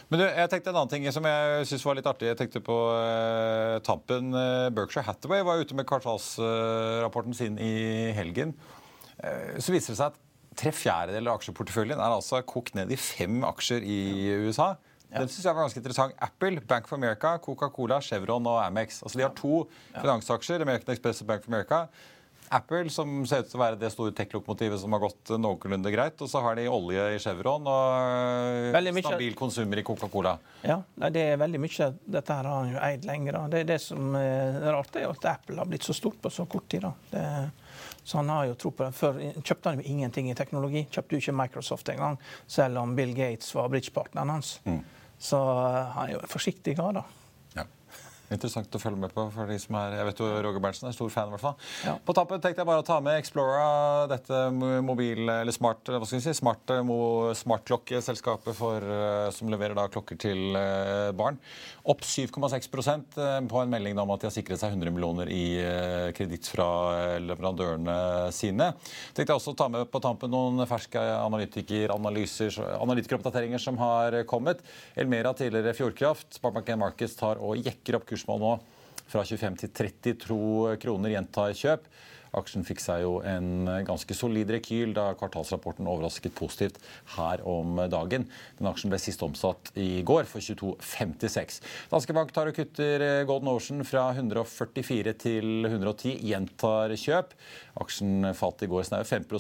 Men 0.08 0.20
du, 0.20 0.24
jeg 0.24 0.48
tenkte 0.48 0.70
en 0.72 0.76
annen 0.80 0.88
ting 0.88 1.04
som 1.12 1.26
jeg 1.28 1.66
synes 1.68 1.84
var 1.84 1.96
litt 1.98 2.06
artig. 2.08 2.28
Jeg 2.30 2.38
tenkte 2.38 2.62
på 2.64 2.76
eh, 2.96 3.76
tampen. 3.84 4.30
Eh, 4.32 4.68
Berkshire 4.72 5.04
Hathaway 5.04 5.42
var 5.44 5.60
ute 5.60 5.76
med 5.76 5.84
kvartalsrapporten 5.88 7.34
sin 7.36 7.58
i 7.60 8.12
helgen. 8.16 8.54
Eh, 9.20 9.58
så 9.60 9.74
viser 9.74 9.92
det 9.92 9.98
seg 10.00 10.14
at 10.14 10.16
tre 10.57 10.73
fjerdedeler 10.75 11.33
av 11.33 11.40
aksjeporteføljen 11.40 12.01
er 12.01 12.16
altså 12.16 12.42
kokt 12.49 12.77
ned 12.79 12.92
i 12.92 12.99
fem 13.01 13.42
aksjer 13.47 13.85
i 13.85 14.01
USA. 14.47 14.75
Den 15.07 15.31
synes 15.31 15.45
jeg 15.47 15.55
var 15.55 15.64
ganske 15.64 15.81
interessant. 15.81 16.16
Apple, 16.21 16.61
Bank 16.69 16.88
of 16.88 16.97
America, 16.97 17.37
Coca-Cola, 17.42 18.01
Chevron 18.03 18.47
og 18.51 18.59
Amex. 18.64 19.01
Altså 19.03 19.21
De 19.21 19.25
har 19.25 19.33
to 19.38 19.62
finansaksjer, 19.95 20.64
American 20.64 20.92
Express 20.97 21.23
og 21.23 21.31
Bank 21.31 21.47
of 21.47 21.53
America. 21.53 21.87
Apple, 22.49 22.90
som 22.95 23.25
ser 23.27 23.42
ut 23.42 23.49
til 23.51 23.59
å 23.59 23.62
være 23.62 23.79
det 23.81 23.88
store 23.90 24.12
tech-lokomotivet 24.14 24.79
som 24.79 24.92
har 24.95 25.03
gått 25.03 25.33
noenlunde 25.35 25.90
greit. 25.90 26.21
Og 26.23 26.31
så 26.31 26.42
har 26.45 26.59
de 26.59 26.69
olje 26.71 27.07
i 27.16 27.21
Chevron 27.23 27.66
og 27.71 29.01
stabil 29.01 29.35
konsumer 29.38 29.83
i 29.83 29.87
Coca-Cola. 29.87 30.37
Ja, 30.66 30.81
det 31.11 31.25
er 31.33 31.40
veldig 31.42 31.62
mye. 31.62 31.90
Dette 32.19 32.38
her 32.38 32.51
har 32.51 32.61
han 32.61 32.75
jo 32.75 32.83
eid 32.87 33.07
lenger. 33.09 33.38
Da. 33.38 33.45
Det, 33.57 33.64
det 33.73 33.81
som 33.83 34.14
er 34.19 34.61
rart, 34.69 34.95
er 34.99 35.11
at 35.11 35.31
Apple 35.37 35.59
har 35.62 35.71
blitt 35.71 35.87
så 35.87 35.97
stort 35.97 36.21
på 36.23 36.33
så 36.33 36.47
kort 36.51 36.69
tid. 36.71 36.87
Da. 36.87 36.92
Det, 37.11 37.27
så 38.07 38.21
han 38.21 38.29
har 38.31 38.45
jo 38.47 38.55
tro 38.55 38.71
på 38.71 38.85
det. 38.87 38.95
Før 38.95 39.16
kjøpte 39.42 39.73
han 39.73 39.81
jo 39.83 39.90
ingenting 39.90 40.29
i 40.31 40.35
teknologi. 40.38 40.85
Kjøpte 40.95 41.16
jo 41.16 41.23
ikke 41.25 41.33
Microsoft 41.35 41.88
engang, 41.90 42.21
selv 42.47 42.79
om 42.79 42.92
Bill 42.95 43.11
Gates 43.16 43.49
var 43.57 43.73
bridgepartneren 43.73 44.31
hans. 44.31 44.61
Så 45.19 45.40
eh, 45.42 45.88
han 45.97 46.05
er 46.05 46.12
jo 46.14 46.21
en 46.23 46.31
forsiktig 46.31 46.77
kar, 46.79 46.95
da. 47.01 47.03
Interessant 48.26 48.74
å 48.74 48.80
følge 48.82 48.98
med 48.98 49.12
på 49.14 49.26
for 49.30 49.50
de 49.50 49.56
som 49.60 49.76
er 49.78 49.98
Jeg 50.00 50.08
vet 50.08 50.20
jo 50.22 50.28
Roger 50.46 50.62
Berntsen 50.62 50.88
er 50.88 50.94
stor 50.96 51.10
fan, 51.14 51.30
i 51.30 51.34
hvert 51.36 51.44
fall. 51.44 51.56
Ja. 51.86 51.94
På 52.02 52.14
tappen 52.16 52.40
tenkte 52.42 52.64
jeg 52.64 52.68
bare 52.68 52.82
å 52.82 52.86
ta 52.86 52.98
med 53.04 53.20
Explora, 53.20 54.06
dette 54.10 54.40
mobil... 54.84 55.28
Eller 55.36 55.54
smart 55.54 55.86
hva 55.86 56.02
skal 56.02 56.18
vi 56.18 56.24
si, 56.24 56.34
smart, 56.34 56.72
eh, 56.74 56.90
smartklokkeselskapet 57.38 58.56
for, 58.56 58.82
eh, 58.82 59.28
som 59.34 59.50
leverer 59.52 59.76
da 59.78 59.86
klokker 59.92 60.18
til 60.20 60.58
eh, 60.58 61.12
barn. 61.16 61.38
Opp 61.86 62.02
7,6 62.02 62.66
eh, 63.22 63.36
på 63.46 63.62
en 63.62 63.70
melding 63.70 63.98
om 64.02 64.10
at 64.14 64.24
de 64.24 64.30
har 64.30 64.34
sikret 64.34 64.60
seg 64.60 64.74
100 64.74 64.94
millioner 64.94 65.30
i 65.30 65.44
kreditt 66.16 66.48
fra 66.50 66.66
leverandørene 67.22 67.96
sine. 68.34 68.72
Tenkte 69.14 69.30
jeg 69.30 69.38
også 69.38 69.54
å 69.54 69.58
ta 69.58 69.68
med 69.72 69.86
på 69.92 70.02
tampen 70.02 70.32
noen 70.32 70.66
ferske 70.68 70.98
analytikeranalyser, 70.98 72.58
analytikeroppdateringer 72.80 73.62
som 73.62 73.78
har 73.80 74.18
kommet. 74.28 74.62
Elmera, 74.98 75.34
tidligere 75.36 75.76
Fjordkraft, 75.76 76.40
Sparbank1 76.40 76.80
Markets 76.82 77.16
tar 77.18 77.40
og 77.42 77.60
jekker 77.62 78.00
opp 78.00 78.06
kursmål 78.16 78.42
nå 78.42 78.57
fra 79.07 79.22
25 79.22 79.62
til 79.62 79.72
32 80.16 80.76
kroner, 80.83 81.12
gjentar 81.14 81.55
kjøp. 81.55 81.85
Aksjen 82.37 82.66
fikk 82.66 82.83
seg 82.83 83.00
jo 83.05 83.12
en 83.24 83.68
ganske 83.87 84.12
solid 84.16 84.50
rekyl 84.52 84.90
da 84.96 85.07
kvartalsrapporten 85.16 85.87
overrasket 85.88 86.35
positivt 86.37 86.81
her 87.14 87.40
om 87.48 87.79
dagen. 87.88 88.26
Den 88.59 88.68
aksjen 88.68 88.92
ble 88.92 88.98
sist 89.00 89.22
omsatt 89.24 89.70
i 89.79 90.02
går 90.05 90.26
for 90.29 90.44
22,56. 90.44 91.62
Danske 91.92 92.16
Bank 92.18 92.35
tar 92.37 92.50
og 92.50 92.59
kutter 92.59 93.07
Golden 93.31 93.52
Ocean 93.55 93.87
fra 93.88 94.11
144 94.12 95.16
til 95.22 95.70
110, 95.70 96.18
gjentar 96.26 96.92
kjøp. 96.98 97.33
Aksjen 97.87 98.33
falt 98.37 98.66
i 98.66 98.72
går 98.74 98.90
snaue 98.90 99.07
5 99.07 99.31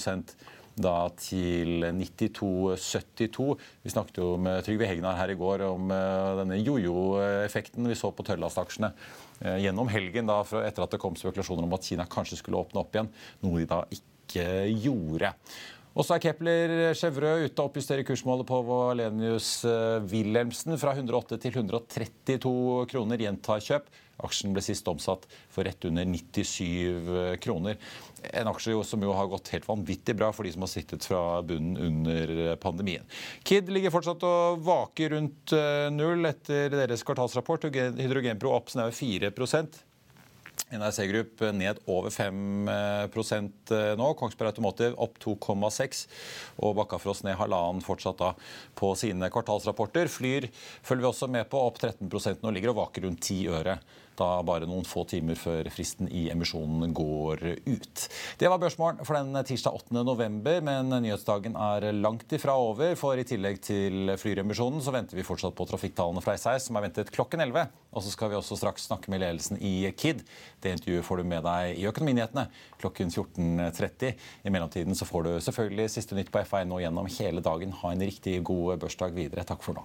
da 0.76 1.08
til 1.16 1.86
92,72. 1.96 3.46
Vi 3.84 3.92
snakket 3.92 4.20
jo 4.20 4.34
med 4.40 4.64
Trygve 4.66 4.88
Hegnar 4.88 5.16
her 5.18 5.32
i 5.32 5.38
går 5.38 5.64
om 5.70 5.92
eh, 5.94 6.32
denne 6.42 6.58
jojo-effekten 6.60 7.88
vi 7.88 7.96
så 7.96 8.12
på 8.12 8.26
tørrlastaksjene 8.28 8.90
eh, 8.92 9.56
gjennom 9.64 9.88
helgen 9.92 10.28
da, 10.28 10.42
etter 10.44 10.84
at 10.84 10.92
det 10.92 11.00
kom 11.02 11.16
spekulasjoner 11.16 11.64
om 11.64 11.76
at 11.78 11.88
Kina 11.88 12.08
kanskje 12.10 12.40
skulle 12.42 12.60
åpne 12.60 12.82
opp 12.82 12.96
igjen, 12.96 13.08
noe 13.44 13.62
de 13.62 13.70
da 13.70 13.80
ikke 13.88 14.46
gjorde. 14.84 15.32
Og 15.96 16.04
så 16.04 16.16
er 16.16 16.24
Kepler 16.26 16.72
Chevreux 16.96 17.46
ute 17.46 17.62
og 17.62 17.70
oppjusterer 17.70 18.04
kursmålet 18.04 18.44
på 18.48 18.58
Valenius 18.68 19.50
eh, 19.64 20.02
Wilhelmsen 20.10 20.76
fra 20.80 20.92
108 20.92 21.38
til 21.40 21.56
132 21.56 22.84
kroner. 22.90 23.22
Gjentar 23.24 23.62
kjøp. 23.64 23.88
Aksjen 24.26 24.52
ble 24.56 24.62
sist 24.64 24.86
omsatt 24.88 25.24
for 25.52 25.64
rett 25.68 25.82
under 25.88 26.04
97 26.08 27.40
kroner. 27.44 27.80
En 28.28 28.48
aksje 28.48 28.76
som 28.88 29.02
jo 29.04 29.12
har 29.16 29.28
gått 29.32 29.50
helt 29.52 29.68
vanvittig 29.68 30.16
bra 30.16 30.30
for 30.36 30.44
de 30.44 30.52
som 30.54 30.64
har 30.64 30.72
sittet 30.72 31.04
fra 31.04 31.40
bunnen 31.44 31.76
under 31.80 32.56
pandemien. 32.60 33.04
Kid 33.44 33.72
ligger 33.72 33.92
fortsatt 33.92 34.24
og 34.28 34.60
vaker 34.68 35.16
rundt 35.16 35.56
eh, 35.56 35.88
null 35.96 36.28
etter 36.28 36.72
deres 36.76 37.04
kvartalsrapport. 37.08 37.70
Hydrogenpro 37.72 38.52
opp 38.56 38.72
snaue 38.72 38.92
4 38.92 39.32
NRC 40.74 41.06
Group 41.10 41.42
ned 41.54 41.78
over 41.86 42.10
5% 42.10 43.72
nå. 43.98 44.08
Kongsberg 44.18 44.50
Automotive 44.50 44.96
opp 44.98 45.20
2,6 45.22 46.06
og 46.58 46.74
Bakkafrost 46.80 47.26
ned 47.26 47.38
halvannen 47.38 47.84
fortsatt 47.84 48.18
da 48.18 48.32
på 48.78 48.90
sine 48.98 49.30
kvartalsrapporter. 49.30 50.10
Flyr 50.10 50.48
følger 50.82 51.04
vi 51.04 51.10
også 51.12 51.30
med 51.30 51.46
på 51.52 51.60
opp 51.62 51.78
13% 51.82 52.42
nå, 52.42 52.54
ligger 52.56 52.74
og 52.74 52.80
vaker 52.82 53.06
rundt 53.06 53.22
10 53.22 53.38
øre. 53.60 53.78
Da 54.16 54.40
bare 54.46 54.68
noen 54.68 54.86
få 54.88 55.04
timer 55.08 55.36
før 55.36 55.68
fristen 55.72 56.08
i 56.08 56.26
emisjonen 56.32 56.94
går 56.96 57.42
ut. 57.66 58.04
Det 58.40 58.48
var 58.48 58.60
børsmålen 58.62 59.02
for 59.04 59.18
den 59.18 59.36
tirsdag 59.44 59.76
8. 59.82 60.04
november, 60.06 60.62
men 60.64 60.88
nyhetsdagen 61.04 61.56
er 61.60 61.90
langt 61.92 62.32
ifra 62.32 62.54
over. 62.56 62.94
For 62.96 63.20
i 63.20 63.26
tillegg 63.28 63.60
til 63.66 64.14
flyremisjonen 64.16 64.80
så 64.84 64.94
venter 64.94 65.18
vi 65.18 65.26
fortsatt 65.26 65.56
på 65.56 65.68
trafikktallene 65.68 66.24
fra 66.24 66.36
SAS, 66.40 66.70
som 66.70 66.78
er 66.80 66.86
ventet 66.88 67.12
klokken 67.12 67.44
11. 67.44 67.68
Og 67.92 68.04
så 68.04 68.12
skal 68.12 68.32
vi 68.32 68.38
også 68.40 68.56
straks 68.60 68.88
snakke 68.88 69.12
med 69.12 69.20
ledelsen 69.24 69.60
i 69.60 69.90
KID. 69.92 70.24
Det 70.64 70.72
intervjuet 70.78 71.06
får 71.06 71.20
du 71.20 71.28
med 71.28 71.44
deg 71.46 71.76
i 71.76 71.86
Økonominyhetene 71.90 72.48
klokken 72.80 73.12
14.30. 73.12 74.16
I 74.44 74.52
mellomtiden 74.54 74.96
så 74.96 75.08
får 75.08 75.28
du 75.28 75.32
selvfølgelig 75.44 75.92
siste 75.92 76.16
nytt 76.16 76.32
på 76.32 76.44
F1 76.44 76.72
nå 76.72 76.80
gjennom 76.84 77.12
hele 77.18 77.44
dagen. 77.44 77.76
Ha 77.82 77.92
en 77.92 78.08
riktig 78.08 78.40
god 78.48 78.80
børsdag 78.84 79.16
videre. 79.16 79.44
Takk 79.48 79.64
for 79.64 79.76
nå. 79.76 79.84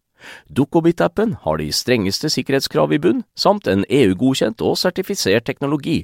Dukkobit-appen 0.49 1.35
har 1.43 1.61
de 1.61 1.69
strengeste 1.75 2.31
sikkerhetskrav 2.33 2.93
i 2.93 3.01
bunn, 3.01 3.23
samt 3.35 3.67
en 3.71 3.85
EU-godkjent 3.89 4.63
og 4.65 4.77
sertifisert 4.81 5.47
teknologi. 5.49 6.03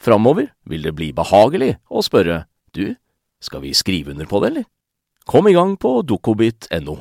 Framover 0.00 0.50
vil 0.68 0.84
det 0.84 0.96
bli 0.96 1.12
behagelig 1.16 1.76
å 1.88 2.04
spørre 2.04 2.44
du, 2.76 2.96
skal 3.40 3.64
vi 3.64 3.74
skrive 3.76 4.12
under 4.12 4.28
på 4.28 4.42
det, 4.42 4.52
eller? 4.52 4.68
Kom 5.30 5.48
i 5.48 5.54
gang 5.54 5.76
på 5.80 6.00
dukkobit.no. 6.06 6.98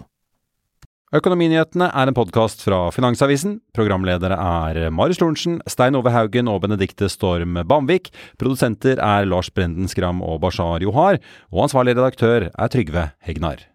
Økonominyhetene 1.10 1.88
er 1.90 2.10
en 2.12 2.14
podkast 2.14 2.62
fra 2.62 2.84
Finansavisen. 2.94 3.56
Programledere 3.74 4.36
er 4.38 4.92
Marius 4.94 5.18
Lorentzen, 5.24 5.58
Stein 5.66 5.98
Ove 5.98 6.14
Haugen 6.14 6.52
og 6.52 6.62
Benedikte 6.68 7.10
Storm 7.10 7.58
Bamvik. 7.66 8.12
Produsenter 8.38 9.02
er 9.02 9.26
Lars 9.26 9.50
Brenden 9.50 9.90
Skram 9.90 10.22
og 10.22 10.44
Bashar 10.46 10.86
Johar. 10.86 11.18
Og 11.50 11.66
ansvarlig 11.66 11.98
redaktør 11.98 12.52
er 12.52 12.70
Trygve 12.70 13.10
Hegnar. 13.26 13.69